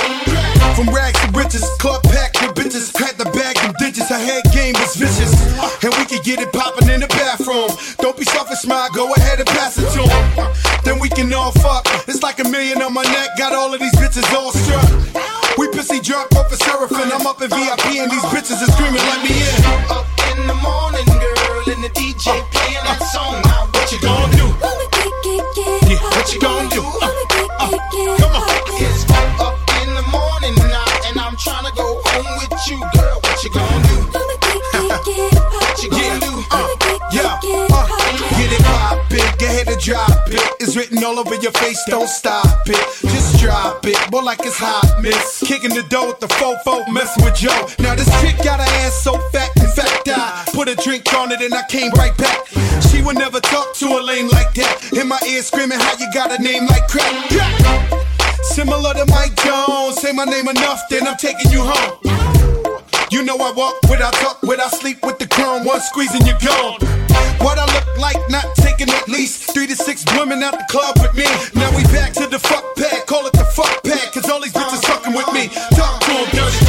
From 0.76 0.90
rags 0.90 1.20
to 1.22 1.32
riches, 1.38 1.64
club 1.80 2.02
packed 2.04 2.42
with 2.42 2.56
bitches. 2.56 2.90
Had 2.98 3.18
the 3.18 3.26
bag 3.32 3.58
and 3.62 3.76
digits. 3.78 4.10
Her 4.10 4.18
head 4.18 4.44
game 4.54 4.74
was 4.80 4.96
vicious. 4.96 5.34
And 5.84 5.94
we 5.98 6.06
could 6.06 6.24
get 6.24 6.40
it 6.40 6.52
poppin' 6.52 6.90
in 6.90 7.02
the 7.02 7.08
bathroom. 7.08 7.70
Don't 8.00 8.18
be 8.18 8.26
selfish, 8.26 8.60
smile. 8.60 8.90
Go 8.94 9.14
ahead 9.14 9.40
and 9.40 9.48
pass 9.48 9.78
it 9.78 9.90
to 9.94 10.02
him. 10.02 10.54
Then 10.84 11.00
we 11.00 11.10
can 11.10 11.32
all 11.34 11.52
fuck. 11.52 11.86
It's 12.08 12.24
like 12.24 12.40
a 12.40 12.48
million 12.50 12.82
on 12.82 12.94
my 12.94 13.04
neck. 13.04 13.30
Got 13.38 13.54
all 13.54 13.74
of 13.74 13.80
these 13.80 13.96
bitches 13.96 14.34
all 14.34 14.52
struck. 14.52 15.43
We 15.58 15.68
pissy 15.68 16.02
drunk 16.04 16.34
off 16.36 16.52
a 16.52 16.56
seraphim. 16.58 17.12
I'm 17.14 17.28
up 17.28 17.42
in 17.42 17.50
VIP 17.50 17.86
and 18.02 18.10
these 18.12 18.26
bitches 18.34 18.58
are 18.62 18.72
screaming, 18.74 19.06
let 19.06 19.22
me 19.22 19.38
in. 19.38 19.62
Up 19.92 20.08
in 20.34 20.48
the 20.48 20.56
morning, 20.56 21.06
girl, 21.06 21.64
and 21.70 21.84
the 21.84 21.90
DJ 21.94 22.42
playing 22.50 22.84
that 22.90 23.02
song. 23.14 23.42
Now 23.46 23.70
what 23.70 23.92
you 23.92 24.00
gonna 24.02 24.36
do? 24.36 24.48
Yeah, 25.90 26.02
what 26.02 26.34
you 26.34 26.40
gonna 26.42 26.70
do? 26.70 26.82
Uh, 26.82 27.13
it. 40.76 40.78
Written 40.78 41.04
all 41.04 41.20
over 41.20 41.36
your 41.36 41.52
face, 41.54 41.82
don't 41.88 42.08
stop 42.08 42.68
it. 42.68 43.02
Just 43.02 43.40
drop 43.40 43.86
it, 43.86 43.98
more 44.12 44.24
like 44.24 44.40
it's 44.42 44.58
hot, 44.58 45.02
miss. 45.02 45.44
Kicking 45.46 45.74
the 45.74 45.84
door 45.84 46.08
with 46.08 46.20
the 46.20 46.28
fofo, 46.28 46.92
messing 46.92 47.24
with 47.24 47.36
Joe. 47.36 47.68
Now 47.80 47.96
this 47.96 48.10
chick 48.22 48.38
got 48.44 48.60
her 48.60 48.86
ass 48.86 48.94
so 49.02 49.18
fat, 49.32 49.50
in 49.58 49.68
fact, 49.68 50.08
I 50.08 50.44
put 50.54 50.68
a 50.68 50.76
drink 50.76 51.12
on 51.14 51.32
it 51.32 51.42
and 51.42 51.54
I 51.54 51.64
came 51.68 51.92
right 51.94 52.16
back. 52.18 52.48
She 52.90 53.02
would 53.02 53.18
never 53.18 53.40
talk 53.40 53.74
to 53.76 53.86
a 53.88 54.02
lame 54.02 54.30
like 54.30 54.54
that. 54.56 54.94
In 54.94 55.08
my 55.08 55.20
ear 55.28 55.42
screaming, 55.42 55.80
how 55.80 55.98
you 55.98 56.12
got 56.14 56.38
a 56.38 56.42
name 56.42 56.66
like 56.68 56.88
crap? 56.88 57.12
Yeah. 57.32 58.04
Similar 58.42 58.94
to 58.94 59.06
Mike 59.08 59.36
Jones, 59.44 60.00
say 60.02 60.12
my 60.12 60.26
name 60.26 60.48
enough, 60.48 60.82
then 60.90 61.08
I'm 61.08 61.18
taking 61.18 61.52
you 61.52 61.64
home. 61.64 62.63
You 63.14 63.22
know 63.22 63.38
I 63.38 63.52
walk 63.52 63.76
without 63.92 64.12
talk, 64.14 64.42
without 64.42 64.72
sleep 64.72 64.98
with 65.06 65.20
the 65.20 65.28
chrome, 65.28 65.66
one 65.66 65.80
squeeze 65.82 66.10
and 66.16 66.26
you're 66.26 66.42
gone. 66.42 66.82
What 67.46 67.60
I 67.60 67.66
look 67.70 67.86
like, 68.00 68.18
not 68.32 68.44
taking 68.56 68.90
at 68.90 69.08
least 69.08 69.54
three 69.54 69.68
to 69.68 69.76
six 69.76 70.04
women 70.18 70.42
out 70.42 70.58
the 70.58 70.66
club 70.68 70.98
with 70.98 71.14
me. 71.14 71.30
Now 71.54 71.70
we 71.78 71.84
back 71.94 72.14
to 72.14 72.26
the 72.26 72.40
fuck 72.40 72.66
pack, 72.76 73.06
call 73.06 73.28
it 73.28 73.34
the 73.34 73.46
fuck 73.46 73.84
pad, 73.84 74.12
cause 74.14 74.28
all 74.32 74.42
these 74.42 74.52
bitches 74.52 74.82
fucking 74.90 75.14
with 75.14 75.30
me. 75.32 75.46
Talk 75.78 76.02
to 76.02 76.10
'em 76.10 76.26
dirty. 76.34 76.66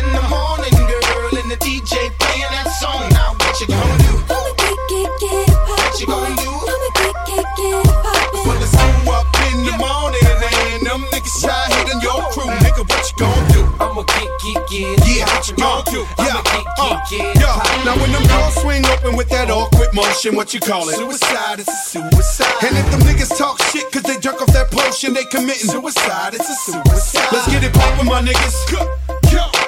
In 0.00 0.06
the 0.16 0.24
morning, 0.32 0.72
girl, 0.88 1.44
and 1.44 1.50
the 1.52 1.58
DJ 1.60 2.08
playing 2.24 2.52
that 2.56 2.72
song. 2.80 3.12
Now 3.12 3.36
what 3.36 3.60
you 3.60 3.66
gonna 3.66 3.98
do? 4.08 4.14
What 5.68 6.00
you 6.00 6.06
gonna 6.06 6.36
do? 6.40 6.50
Well, 8.48 8.62
it's 8.64 8.72
two 8.72 9.12
up 9.12 9.28
in 9.52 9.56
the 9.68 9.76
morning, 9.76 10.24
and 10.24 10.86
them 10.88 11.04
niggas 11.12 11.36
try 11.44 11.68
hitting 11.76 12.00
your 12.00 12.24
crew. 12.32 12.48
Nigga, 12.64 12.80
what 12.88 13.04
you 13.12 13.16
gonna 13.20 13.52
do? 13.52 13.55
I'ma 13.96 14.04
get, 14.12 14.28
get, 14.44 14.68
get. 14.68 15.08
Yeah, 15.08 15.24
what 15.24 15.48
you 15.48 15.56
gonna 15.56 15.82
do? 15.88 16.04
Yeah, 16.20 16.44
uh, 16.76 17.00
yeah. 17.08 17.80
Now 17.80 17.96
when 17.96 18.12
them 18.12 18.28
doors 18.28 18.52
swing 18.60 18.84
open 18.92 19.16
with 19.16 19.30
that 19.30 19.48
awkward 19.48 19.88
motion, 19.96 20.36
what 20.36 20.52
you 20.52 20.60
call 20.60 20.86
it? 20.90 20.96
Suicide, 20.96 21.60
it's 21.60 21.72
a 21.72 22.04
suicide. 22.04 22.60
And 22.60 22.76
if 22.76 22.84
them 22.92 23.00
niggas 23.08 23.32
talk 23.38 23.56
shit 23.72 23.90
cause 23.90 24.02
they 24.02 24.20
drunk 24.20 24.42
off 24.42 24.52
that 24.52 24.68
potion, 24.70 25.14
they 25.14 25.24
committing 25.24 25.72
suicide, 25.72 26.34
it's 26.36 26.44
a 26.44 26.56
suicide. 26.60 27.24
Let's 27.32 27.48
get 27.48 27.64
it 27.64 27.72
poppin', 27.72 28.04
my 28.04 28.20
niggas. 28.20 28.68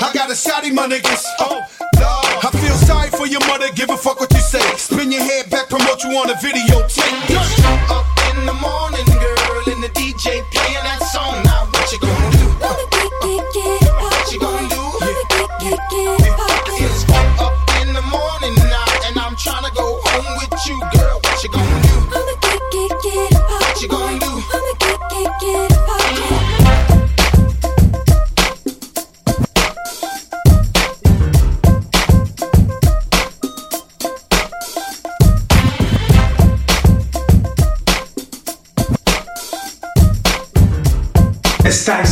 I 0.05 0.13
got 0.13 0.29
a 0.29 0.37
shotty, 0.37 0.77
my 0.77 0.85
niggas. 0.85 1.25
Oh, 1.41 1.65
Lord. 1.97 2.45
I 2.45 2.51
feel 2.53 2.77
sorry 2.85 3.09
for 3.09 3.27
your 3.27 3.41
mother, 3.49 3.73
give 3.73 3.89
a 3.89 3.97
fuck 3.97 4.21
what 4.21 4.31
you 4.33 4.45
say. 4.45 4.61
Spin 4.77 5.11
your 5.11 5.25
head 5.25 5.49
back, 5.49 5.71
promote 5.71 6.05
you 6.05 6.13
on 6.21 6.29
a 6.29 6.35
videotape. 6.37 7.33
Up 7.89 8.05
in 8.37 8.45
the 8.45 8.53
morning, 8.53 8.88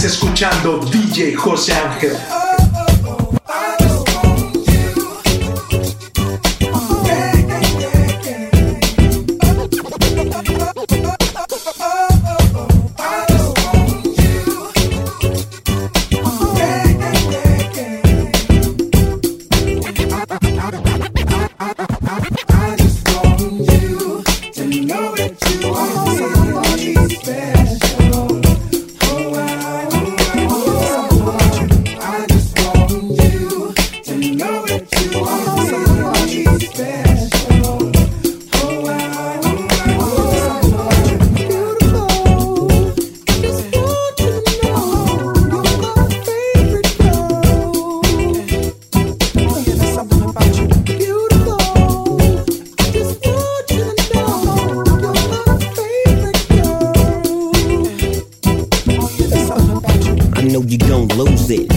escuchando 0.07 0.79
DJ 0.79 1.35
José 1.35 1.73
Ángel. 1.75 2.46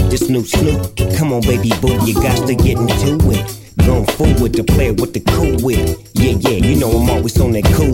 This 0.09 0.27
new 0.27 0.43
Snoop, 0.43 0.97
come 1.17 1.31
on, 1.33 1.41
baby 1.41 1.69
boo, 1.81 1.93
you 2.03 2.15
got 2.15 2.47
to 2.47 2.55
get 2.55 2.79
into 2.79 3.19
it. 3.29 3.59
Going 3.85 4.07
forward 4.07 4.53
to 4.53 4.63
play 4.63 4.89
with 4.89 5.13
the 5.13 5.19
cool 5.19 5.55
with. 5.63 6.09
Yeah, 6.15 6.31
yeah, 6.39 6.57
you 6.65 6.79
know 6.79 6.89
I'm 6.89 7.09
always 7.11 7.39
on 7.39 7.51
that 7.51 7.65
cool. 7.77 7.93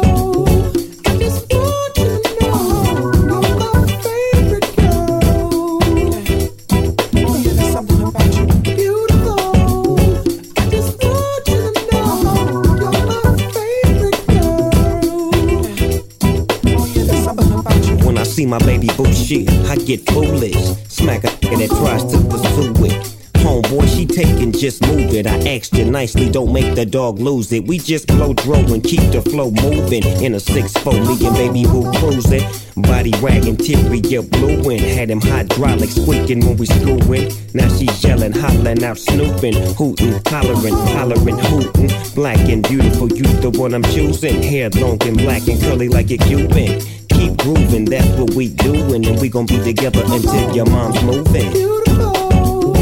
see 18.41 18.47
my 18.47 18.57
baby 18.59 18.87
boo 18.97 19.11
shit, 19.13 19.49
I 19.69 19.75
get 19.75 20.01
foolish. 20.09 20.55
Smack 20.87 21.23
a 21.23 21.27
nigga 21.27 21.57
that 21.59 21.69
tries 21.69 22.03
to 22.11 22.17
pursue 22.29 22.85
it. 22.85 23.17
Homeboy, 23.41 23.87
she 23.95 24.05
taking, 24.05 24.51
just 24.51 24.81
move 24.85 25.13
it. 25.13 25.25
I 25.25 25.37
asked 25.55 25.73
you 25.73 25.85
nicely, 25.85 26.29
don't 26.29 26.53
make 26.53 26.75
the 26.75 26.85
dog 26.85 27.19
lose 27.19 27.51
it. 27.51 27.67
We 27.67 27.79
just 27.79 28.07
blow 28.07 28.33
dro 28.33 28.55
and 28.55 28.83
keep 28.83 29.01
the 29.11 29.21
flow 29.21 29.49
moving. 29.49 30.03
In 30.23 30.35
a 30.35 30.37
6-4, 30.37 30.93
me 31.07 31.27
and 31.27 31.35
baby 31.35 31.63
boo 31.63 31.91
cruising. 31.99 32.45
Body 32.77 33.13
wagging, 33.21 33.57
teary, 33.57 33.99
get 33.99 34.29
blueing. 34.31 34.79
Had 34.79 35.09
him 35.09 35.21
hydraulics 35.21 35.95
squeaking 35.95 36.45
when 36.45 36.57
we 36.57 36.65
screwing. 36.65 37.31
Now 37.53 37.67
she 37.75 37.87
yelling, 38.07 38.31
hollering 38.31 38.83
out, 38.83 38.97
snooping, 38.97 39.57
hooting, 39.75 40.21
hollering, 40.27 40.77
hollering, 40.95 41.39
hooting. 41.39 41.89
Black 42.15 42.39
and 42.49 42.67
beautiful, 42.67 43.09
you 43.09 43.25
the 43.41 43.49
one 43.51 43.73
I'm 43.73 43.83
choosing. 43.83 44.41
Hair 44.41 44.69
long 44.81 45.01
and 45.03 45.17
black 45.17 45.47
and 45.47 45.59
curly 45.61 45.89
like 45.89 46.11
a 46.11 46.17
Cuban. 46.17 46.81
Keep 47.21 47.37
grooving, 47.37 47.85
that's 47.85 48.07
what 48.19 48.33
we 48.33 48.47
doing, 48.47 49.05
and 49.05 49.21
we 49.21 49.29
gon' 49.29 49.45
be 49.45 49.59
together 49.59 50.01
until 50.05 50.55
your 50.55 50.65
mom's 50.65 51.03
moving. 51.03 51.51
Beautiful, 51.51 52.75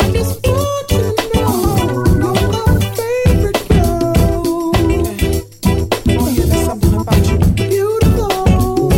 I 0.00 0.10
just 0.10 0.44
want 0.44 0.88
to 0.88 1.14
know. 1.32 1.84
You're 2.18 2.34
my 2.50 2.80
favorite 2.96 3.68
girl. 3.68 4.72
Beautiful. 7.54 8.92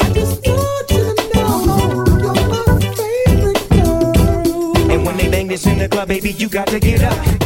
I 0.00 0.10
just 0.12 0.46
want 0.46 0.88
to 0.88 1.00
know. 1.34 2.04
You're 2.20 2.34
my 2.50 2.76
favorite 2.94 3.62
girl. 3.70 4.90
And 4.90 5.00
when 5.06 5.16
they 5.16 5.30
bang 5.30 5.48
this 5.48 5.64
in 5.64 5.78
the 5.78 5.88
club, 5.88 6.08
baby, 6.08 6.32
you 6.32 6.50
got 6.50 6.66
to 6.66 6.78
get 6.78 7.02
up. 7.02 7.45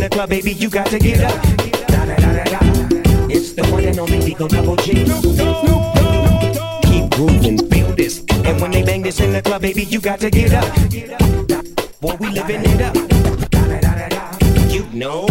In 0.00 0.08
the 0.08 0.16
club, 0.16 0.30
baby, 0.30 0.52
you 0.52 0.70
got 0.70 0.86
to 0.86 0.98
get 0.98 1.20
up. 1.20 1.42
Da-da-da-da-da. 1.88 2.58
It's 3.28 3.52
the 3.52 3.66
one 3.70 3.84
and 3.84 3.98
only 3.98 4.18
Eagle 4.18 4.48
Double 4.48 4.76
G. 4.76 5.04
Keep 6.88 7.10
grooving, 7.10 7.58
feel 7.68 7.94
this. 7.94 8.24
And 8.44 8.58
when 8.62 8.70
they 8.70 8.82
bang 8.82 9.02
this 9.02 9.20
in 9.20 9.32
the 9.32 9.42
club, 9.42 9.60
baby, 9.60 9.84
you 9.84 10.00
got 10.00 10.20
to 10.20 10.30
get 10.30 10.54
up. 10.54 10.64
Boy, 12.00 12.16
we 12.18 12.30
living 12.30 12.62
it 12.64 12.80
up. 12.80 12.96
You 14.72 14.84
know. 14.98 15.26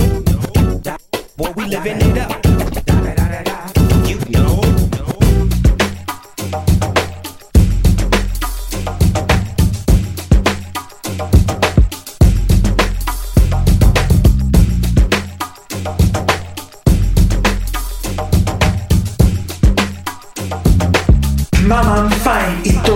Boy, 1.36 1.52
we 1.56 1.66
living 1.66 1.98
it 2.02 2.18
up. 2.20 2.49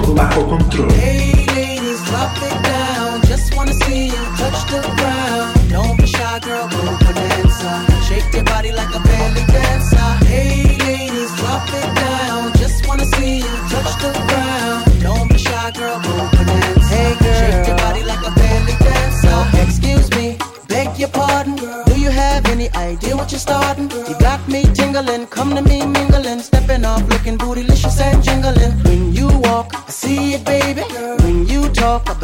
Todo 0.03 0.13
bajo 0.13 0.47
control. 0.47 0.91
Hey 0.91 1.45
ladies, 1.55 2.03
drop 2.05 2.35
it 2.37 2.63
down. 2.63 3.21
Just 3.27 3.55
wanna 3.55 3.73
see 3.73 4.07
you 4.07 4.23
touch 4.37 4.59
the 4.71 4.81
ground. 4.97 5.71
Don't 5.71 5.97
be 5.97 6.05
shy, 6.07 6.39
girl, 6.39 6.67
go 6.69 6.81
bonanza. 7.01 7.71
Shake 8.07 8.33
your 8.33 8.43
body 8.43 8.71
like 8.71 8.93
a 8.93 8.99
belly 8.99 9.43
dancer. 9.47 10.09
Hey 10.25 10.77
ladies, 10.85 11.31
drop 11.39 11.67
it 11.67 11.89
down. 11.95 12.51
Just 12.57 12.87
wanna 12.87 13.05
see 13.15 13.37
you 13.37 13.55
touch 13.71 13.91
the 14.03 14.11
ground. 14.27 15.01
Don't 15.01 15.27
be 15.29 15.37
shy, 15.37 15.71
girl, 15.71 15.99
go 16.01 16.13
bonanza. 16.33 16.87
Hey 16.93 17.15
girl, 17.21 17.39
shake 17.39 17.67
your 17.67 17.77
body 17.77 18.03
like 18.03 18.23
a 18.29 18.31
belly 18.39 18.75
dancer. 18.85 19.39
Excuse 19.63 20.09
me, 20.17 20.37
beg 20.67 20.97
your 20.99 21.09
pardon. 21.09 21.55
Do 21.85 21.99
you 21.99 22.09
have 22.09 22.45
any 22.47 22.69
idea 22.75 23.15
what 23.15 23.31
you're 23.31 23.39
starting? 23.39 23.89
You 24.09 24.15
got 24.19 24.47
me 24.47 24.63
tingling, 24.73 25.27
come 25.27 25.55
to 25.55 25.61
me 25.61 25.85
mingling, 25.85 26.39
stepping 26.39 26.85
off, 26.85 27.03
looking 27.09 27.37
bootylicious 27.37 27.72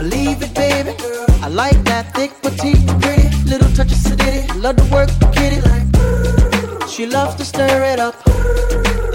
believe 0.02 0.42
it, 0.42 0.54
baby. 0.54 0.94
I 1.44 1.48
like 1.50 1.80
that 1.84 2.14
thick, 2.16 2.32
petite, 2.42 2.86
pretty, 3.02 3.28
little 3.52 3.70
touch 3.78 3.92
of 3.96 4.00
sedity. 4.08 4.42
Love 4.64 4.78
to 4.78 4.86
work, 4.96 5.10
kitty 5.36 5.60
like. 5.70 5.88
She 6.88 7.06
loves 7.06 7.36
to 7.36 7.44
stir 7.44 7.84
it 7.94 8.00
up. 8.00 8.16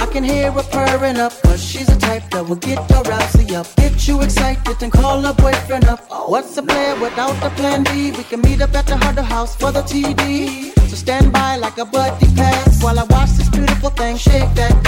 I 0.05 0.07
can 0.13 0.23
hear 0.25 0.53
her 0.53 0.63
purring 0.75 1.17
up, 1.17 1.33
but 1.43 1.59
she's 1.59 1.89
a 1.89 1.99
type 1.99 2.25
that 2.33 2.47
will 2.47 2.63
get 2.69 2.79
your 2.91 3.03
rousey 3.11 3.53
up. 3.61 3.67
Get 3.77 4.07
you 4.07 4.21
excited 4.21 4.77
and 4.83 4.93
call 4.93 5.23
her 5.23 5.35
boyfriend 5.35 5.87
up. 5.87 6.01
What's 6.29 6.57
a 6.59 6.63
plan 6.63 7.01
without 7.01 7.37
a 7.43 7.51
plan 7.59 7.85
B? 7.85 8.11
We 8.11 8.25
can 8.25 8.41
meet 8.43 8.61
up 8.61 8.75
at 8.75 8.87
the 8.87 8.97
Hunter 8.97 9.23
House 9.35 9.57
for 9.57 9.73
the 9.73 9.83
TD. 9.83 10.73
So 10.89 10.97
stand 10.97 11.33
by 11.33 11.57
like 11.57 11.79
a 11.79 11.87
buddy 11.87 12.27
pass 12.35 12.83
while 12.83 12.99
I 12.99 13.05
watch 13.05 13.31
this 13.39 13.49
beautiful 13.49 13.91
thing 13.91 14.17
shake 14.17 14.53
that 14.55 14.84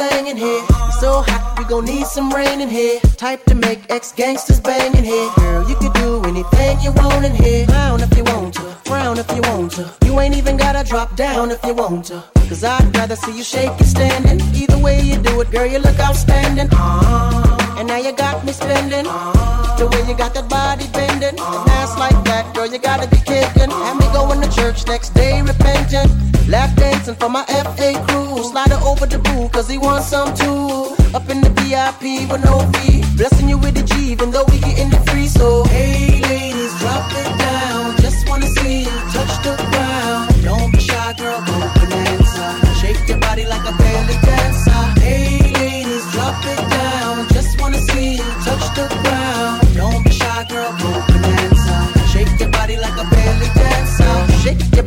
in 0.00 0.36
here. 0.36 0.62
So 1.00 1.22
hot, 1.22 1.53
gon' 1.74 1.84
need 1.86 2.06
some 2.06 2.30
rain 2.32 2.60
in 2.60 2.68
here. 2.68 3.00
Type 3.16 3.42
to 3.46 3.54
make 3.54 3.80
ex 3.90 4.12
gangsters 4.12 4.60
bang 4.60 4.94
in 4.94 5.02
here. 5.02 5.28
Girl, 5.36 5.68
you 5.68 5.74
can 5.76 5.92
do 5.92 6.22
anything 6.24 6.80
you 6.80 6.92
want 6.92 7.24
in 7.24 7.34
here. 7.34 7.66
Frown 7.66 8.00
if 8.00 8.16
you 8.16 8.24
want 8.24 8.54
to, 8.54 8.62
frown 8.84 9.18
if 9.18 9.28
you 9.34 9.42
want 9.50 9.72
to. 9.72 9.84
You 10.04 10.20
ain't 10.20 10.36
even 10.36 10.56
gotta 10.56 10.88
drop 10.88 11.16
down 11.16 11.50
if 11.50 11.64
you 11.64 11.74
want 11.74 12.04
to. 12.06 12.22
Cause 12.48 12.62
I'd 12.62 12.96
rather 12.96 13.16
see 13.16 13.36
you 13.36 13.42
shaking 13.42 13.86
standing. 13.86 14.40
Either 14.54 14.78
way 14.78 15.00
you 15.00 15.16
do 15.16 15.40
it, 15.40 15.50
girl, 15.50 15.66
you 15.66 15.78
look 15.78 15.98
outstanding. 15.98 16.68
Uh, 16.70 17.76
and 17.78 17.88
now 17.88 17.98
you 17.98 18.12
got 18.12 18.44
me 18.44 18.52
spending. 18.52 19.06
The 19.78 19.88
way 19.90 20.02
you 20.08 20.16
got 20.16 20.32
that 20.34 20.48
body 20.48 20.86
bending. 20.92 21.36
An 21.40 21.68
ass 21.80 21.98
like 21.98 22.18
that, 22.24 22.54
girl, 22.54 22.66
you 22.66 22.78
gotta 22.78 23.08
be 23.08 23.16
kidding. 23.16 23.70
Have 23.70 23.98
me 23.98 24.06
going 24.12 24.40
to 24.40 24.50
church 24.54 24.86
next 24.86 25.10
day 25.14 25.42
repentant. 25.42 26.10
Lap 26.48 26.76
dancing 26.76 27.16
for 27.16 27.28
my 27.28 27.44
FA 27.44 27.90
crew. 28.06 28.44
Slide 28.44 28.70
her 28.70 28.82
over 28.86 29.06
the 29.06 29.18
boo, 29.18 29.48
cause 29.48 29.68
he 29.68 29.78
wants 29.78 30.06
some 30.06 30.34
too. 30.36 31.03
Up 31.14 31.30
in 31.30 31.40
the 31.40 31.50
VIP 31.50 32.28
with 32.28 32.44
no 32.44 32.58
fee. 32.72 33.04
Blessing 33.16 33.48
you 33.48 33.56
with 33.56 33.76
the 33.76 33.84
G, 33.84 34.10
even 34.10 34.32
though 34.32 34.44
we 34.50 34.58
getting 34.58 34.90
the 34.90 34.98
free. 35.06 35.28
So, 35.28 35.62
hey 35.64 35.93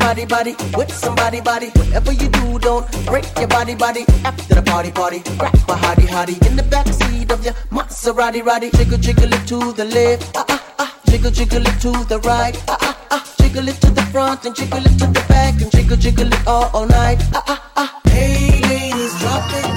Body, 0.07 0.25
body 0.25 0.55
with 0.77 0.89
somebody, 0.93 1.41
body. 1.41 1.67
Whatever 1.75 2.13
you 2.13 2.29
do, 2.29 2.57
don't 2.59 2.87
break 3.05 3.25
your 3.37 3.49
body, 3.49 3.75
body. 3.75 4.05
After 4.23 4.55
the 4.55 4.61
party, 4.61 4.89
party, 4.89 5.19
grab 5.37 5.53
my 5.67 5.75
hottie, 5.75 6.07
hottie 6.07 6.47
in 6.47 6.55
the 6.55 6.63
backseat 6.63 7.29
of 7.29 7.43
your 7.43 7.53
Maserati, 7.71 8.41
Roddy. 8.41 8.71
Jiggle, 8.71 8.99
jiggle 8.99 9.33
it 9.33 9.45
to 9.47 9.73
the 9.73 9.83
left, 9.83 10.31
ah 10.37 10.45
ah 10.47 10.75
ah. 10.79 10.95
Jiggle, 11.09 11.29
jiggle 11.29 11.67
it 11.67 11.81
to 11.81 11.91
the 12.05 12.19
right, 12.19 12.55
ah 12.69 12.77
ah 12.79 12.97
ah. 13.11 13.33
Jiggle 13.37 13.67
it 13.67 13.81
to 13.81 13.91
the 13.91 14.01
front 14.03 14.45
and 14.45 14.55
jiggle 14.55 14.79
it 14.79 14.97
to 14.97 15.07
the 15.07 15.25
back 15.27 15.61
and 15.61 15.69
jiggle, 15.73 15.97
jiggle 15.97 16.31
it 16.31 16.47
all, 16.47 16.69
all 16.73 16.87
night, 16.87 17.17
ah 17.33 17.43
ah 17.45 17.71
ah. 17.75 18.01
Hey 18.05 18.61
ladies, 18.61 19.19
drop 19.19 19.43
it 19.51 19.76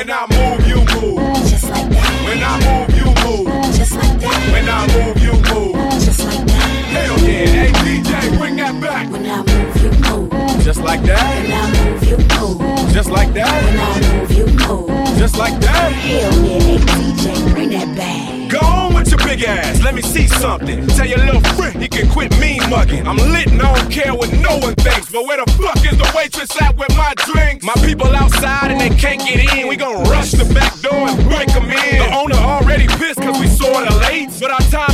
When 0.00 0.10
I 0.10 0.26
move, 0.32 0.66
you 0.66 0.76
move. 0.76 1.36
Just 1.44 1.68
like 1.68 1.90
that. 1.90 2.24
When 2.24 2.42
I 2.42 2.56
move, 2.64 2.88
you 2.96 3.04
move. 3.20 3.76
Just 3.76 3.92
like 3.92 4.18
that. 4.20 4.48
When 4.50 4.66
I 4.66 4.86
move, 4.96 5.20
you 5.22 5.32
move. 5.52 5.76
Just 6.00 6.24
like 6.24 6.46
that. 6.46 6.68
Hell 6.88 7.18
yeah. 7.20 7.44
Hey 7.44 7.72
DJ, 7.84 8.38
bring 8.38 8.56
that 8.56 8.80
back. 8.80 9.12
When 9.12 9.26
I 9.26 9.42
move, 9.42 9.76
you 9.82 9.90
move. 10.08 10.64
Just 10.64 10.80
like 10.80 11.02
that. 11.02 11.20
When 11.42 11.52
I 11.52 11.84
move, 11.84 12.02
you 12.08 12.16
move. 12.16 12.92
Just 12.94 13.10
like 13.10 13.34
that. 13.34 13.62
When 13.62 13.78
I 13.78 14.16
move, 14.16 14.32
you 14.32 14.46
move. 14.46 15.18
Just 15.18 15.36
like 15.36 15.60
that. 15.60 15.92
Hell 15.92 16.46
yeah. 16.46 16.60
Hey 16.60 16.78
DJ, 16.78 17.52
bring 17.52 17.68
that 17.68 17.94
back. 17.94 18.50
Go 18.50 18.58
on 18.66 18.94
with 18.94 19.10
your 19.10 19.18
big 19.18 19.44
ass, 19.44 19.82
let 19.82 19.94
me 19.94 20.00
see 20.00 20.26
something. 20.26 20.86
Tell 20.88 21.06
your 21.06 21.18
little 21.18 21.42
friend 21.54 21.80
he 21.80 21.88
can 21.88 22.08
quit 22.10 22.36
mean 22.40 22.58
mugging. 22.70 23.06
I'm 23.06 23.18
lit 23.18 23.49
and 23.60 23.68
I 23.68 23.80
don't 23.80 23.92
care 23.92 24.14
what 24.14 24.32
no 24.32 24.58
one 24.58 24.74
thinks. 24.76 25.10
But 25.10 25.26
where 25.26 25.44
the 25.44 25.50
fuck 25.52 25.76
is 25.84 25.96
the 25.96 26.10
waitress 26.16 26.50
at 26.62 26.76
with 26.76 26.96
my 26.96 27.12
drinks? 27.26 27.64
My 27.64 27.74
people 27.84 28.08
outside 28.08 28.70
and 28.70 28.80
they 28.80 28.90
can't 28.90 29.20
get 29.20 29.54
in. 29.54 29.68
We 29.68 29.76
gon' 29.76 30.02
rush 30.04 30.32
the 30.32 30.48
back 30.54 30.78
door 30.80 31.08
and 31.08 31.16
break 31.28 31.48
them 31.52 31.64
in. 31.64 31.98
The 31.98 32.14
owner 32.16 32.36
already 32.36 32.86
pissed 32.86 33.20
cause 33.20 33.38
we 33.38 33.48
sorta 33.48 33.94
late. 34.08 34.30
But 34.40 34.50
our 34.50 34.64
time 34.72 34.89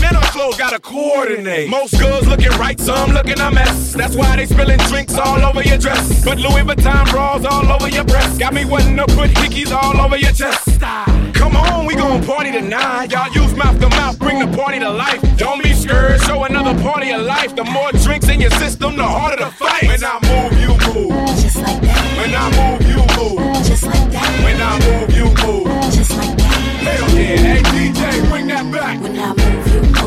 gotta 0.56 0.78
coordinate. 0.78 1.68
Most 1.68 1.98
girls 2.00 2.26
looking 2.26 2.50
right, 2.58 2.78
some 2.80 3.12
looking 3.12 3.38
a 3.38 3.50
mess. 3.50 3.92
That's 3.92 4.16
why 4.16 4.36
they 4.36 4.46
spilling 4.46 4.78
drinks 4.88 5.14
all 5.14 5.42
over 5.44 5.62
your 5.62 5.78
dress. 5.78 6.24
But 6.24 6.38
Louis 6.38 6.62
Vuitton 6.62 7.10
bras 7.10 7.44
all 7.44 7.70
over 7.70 7.88
your 7.88 8.04
breast. 8.04 8.38
Got 8.38 8.54
me 8.54 8.64
wanting 8.64 8.96
to 8.96 9.06
put 9.06 9.30
hickeys 9.30 9.72
all 9.72 10.00
over 10.00 10.16
your 10.16 10.32
chest. 10.32 10.80
Come 11.34 11.56
on, 11.56 11.86
we 11.86 11.94
gon' 11.94 12.24
party 12.24 12.52
tonight. 12.52 13.12
Y'all 13.12 13.30
use 13.32 13.54
mouth 13.54 13.78
to 13.80 13.88
mouth, 13.90 14.18
bring 14.18 14.38
the 14.38 14.56
party 14.56 14.78
to 14.78 14.90
life. 14.90 15.20
Don't 15.36 15.62
be 15.62 15.74
scared, 15.74 16.20
show 16.22 16.44
another 16.44 16.80
party 16.82 17.10
of 17.10 17.22
life. 17.22 17.54
The 17.54 17.64
more 17.64 17.92
drinks 17.92 18.28
in 18.28 18.40
your 18.40 18.50
system, 18.52 18.96
the 18.96 19.04
harder 19.04 19.44
the 19.44 19.50
fight. 19.50 19.88
When 19.88 20.02
I 20.02 20.18
move, 20.28 20.52
you 20.60 20.72
move. 20.94 21.26
Just 21.42 21.56
like 21.56 21.80
that. 21.82 22.02
When 22.18 22.34
I 22.34 22.46
move, 22.56 22.88
you 22.88 23.00
move. 23.16 23.56
Just 23.64 23.84
like 23.84 24.10
that. 24.10 24.44
When 24.44 24.60
I 24.60 24.72
move, 24.86 25.16
you 25.16 25.24
move. 25.46 25.92
Just 25.92 26.16
like 26.16 26.36
that. 26.38 26.52
Hell 26.86 27.10
yeah. 27.10 27.36
Hey 27.36 27.62
DJ, 27.62 28.30
bring 28.30 28.46
that 28.48 28.72
back. 28.72 29.02
When 29.02 29.18
I 29.18 29.28
move, 29.34 29.74
you 29.74 29.82
move. 29.82 30.05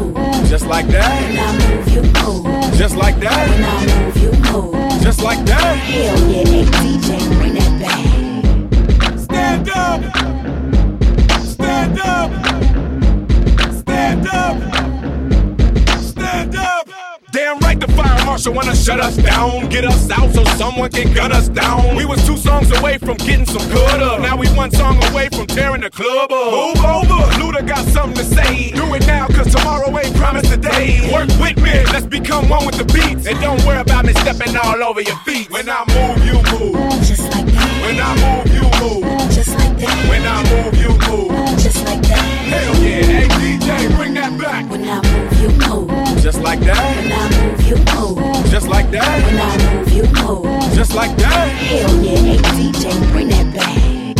Just 0.49 0.65
like 0.65 0.87
that. 0.87 1.21
When 1.21 1.37
I 1.39 1.51
move, 1.75 1.87
you 1.93 2.01
move. 2.01 2.73
Just 2.73 2.95
like 2.95 3.19
that. 3.19 3.49
When 3.49 3.63
I 3.63 3.85
move, 3.85 4.17
you 4.17 4.31
move. 4.51 5.01
Just 5.03 5.21
like 5.21 5.45
that. 5.45 5.77
Hell 5.77 6.17
yeah. 6.27 6.43
Hey 6.43 6.65
DJ, 6.65 7.19
bring 7.37 7.53
that 7.53 7.73
back. 7.79 9.19
Stand 9.19 9.69
up. 9.69 10.01
Stand 11.45 11.99
up. 11.99 12.31
Stand 13.75 14.27
up. 14.27 14.88
Damn 17.32 17.59
right 17.59 17.80
the 17.80 17.88
fire 17.89 18.25
marshal 18.25 18.53
wanna 18.53 18.75
shut 18.75 18.99
us 18.99 19.15
down, 19.17 19.69
get 19.69 19.86
us 19.86 20.09
out 20.09 20.34
so 20.34 20.43
someone 20.57 20.89
can 20.89 21.13
gun 21.13 21.32
us 21.32 21.47
down. 21.47 21.95
We 21.95 22.05
was 22.05 22.25
two 22.25 22.38
songs 22.38 22.71
away 22.80 22.97
from 22.97 23.17
getting 23.17 23.45
some 23.45 23.67
good 23.69 24.01
up. 24.01 24.21
Now 24.21 24.36
we 24.36 24.47
one 24.49 24.71
song 24.71 24.97
away 25.11 25.30
from 25.30 25.45
tearing 25.45 25.82
the 25.82 25.91
club 25.91 26.32
up. 26.32 26.51
Move 26.51 26.84
over, 26.84 27.21
Luda 27.38 27.67
got 27.67 27.86
something 27.89 28.15
to 28.15 28.23
say. 28.23 28.71
Do 28.71 28.95
it 28.95 29.05
now, 29.05 29.27
cause 29.27 29.53
tomorrow 29.53 29.95
ain't 29.99 30.15
promised 30.15 30.51
today. 30.51 31.07
Work 31.13 31.30
with 31.39 31.57
me, 31.61 31.84
let's 31.93 32.07
become 32.07 32.49
one 32.49 32.65
with 32.65 32.77
the 32.77 32.86
beats. 32.86 33.27
And 33.27 33.39
don't 33.41 33.63
worry 33.63 33.80
about 33.80 34.05
me 34.05 34.13
stepping 34.13 34.55
all 34.57 34.82
over 34.82 35.01
your 35.01 35.17
feet. 35.17 35.51
When 35.51 35.69
I 35.69 35.86
move, 35.86 36.25
you 36.25 36.34
move. 36.34 36.89
Just 37.05 37.30
like 37.32 37.45
that. 37.45 37.82
When 37.86 37.99
I 37.99 38.11
move, 38.25 38.53
you 38.55 38.65
move. 38.82 39.30
Just 39.30 39.49
like 39.49 39.77
that. 39.77 40.09
When 40.09 40.25
I 40.25 40.38
move, 40.49 40.75
you 40.82 40.91
move. 41.07 41.59
Just 41.59 41.86
like 41.86 42.01
that. 42.01 42.25
Hell 42.49 42.75
yeah, 42.84 43.03
hey 43.03 43.48
Bring 43.70 44.15
that 44.15 44.36
back. 44.39 44.70
When 44.72 44.84
I 44.89 44.99
move, 45.01 45.41
you 45.41 45.49
move. 45.67 46.22
Just 46.24 46.41
like 46.41 46.59
that. 46.61 46.95
When 46.97 47.11
I 47.11 47.30
move, 47.38 47.61
you 47.67 47.76
move. 47.93 48.49
Just 48.49 48.67
like 48.67 48.89
that. 48.91 49.24
When 49.26 49.39
I 49.39 49.76
move, 49.76 49.91
you 49.93 50.03
move. 50.24 50.74
Just 50.74 50.95
like 50.95 51.15
that. 51.17 51.47
Hell 51.49 52.03
yeah, 52.03 52.17
hey 52.17 52.38
DJ, 52.38 53.11
bring 53.11 53.30
that 53.30 53.53
back. 53.53 54.17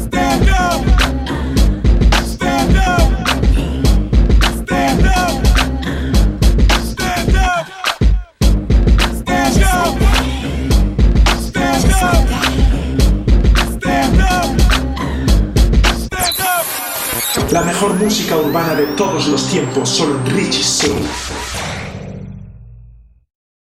Stand 0.00 0.48
up. 0.48 0.80
Uh. 1.28 2.22
Stand 2.22 2.76
up. 2.78 3.19
La 17.52 17.62
mejor 17.62 17.94
música 17.94 18.36
urbana 18.36 18.76
de 18.76 18.86
todos 18.96 19.26
los 19.26 19.48
tiempos, 19.48 19.88
solo 19.88 20.20
en 20.20 20.36
Richie 20.36 20.62
Soul. 20.62 21.00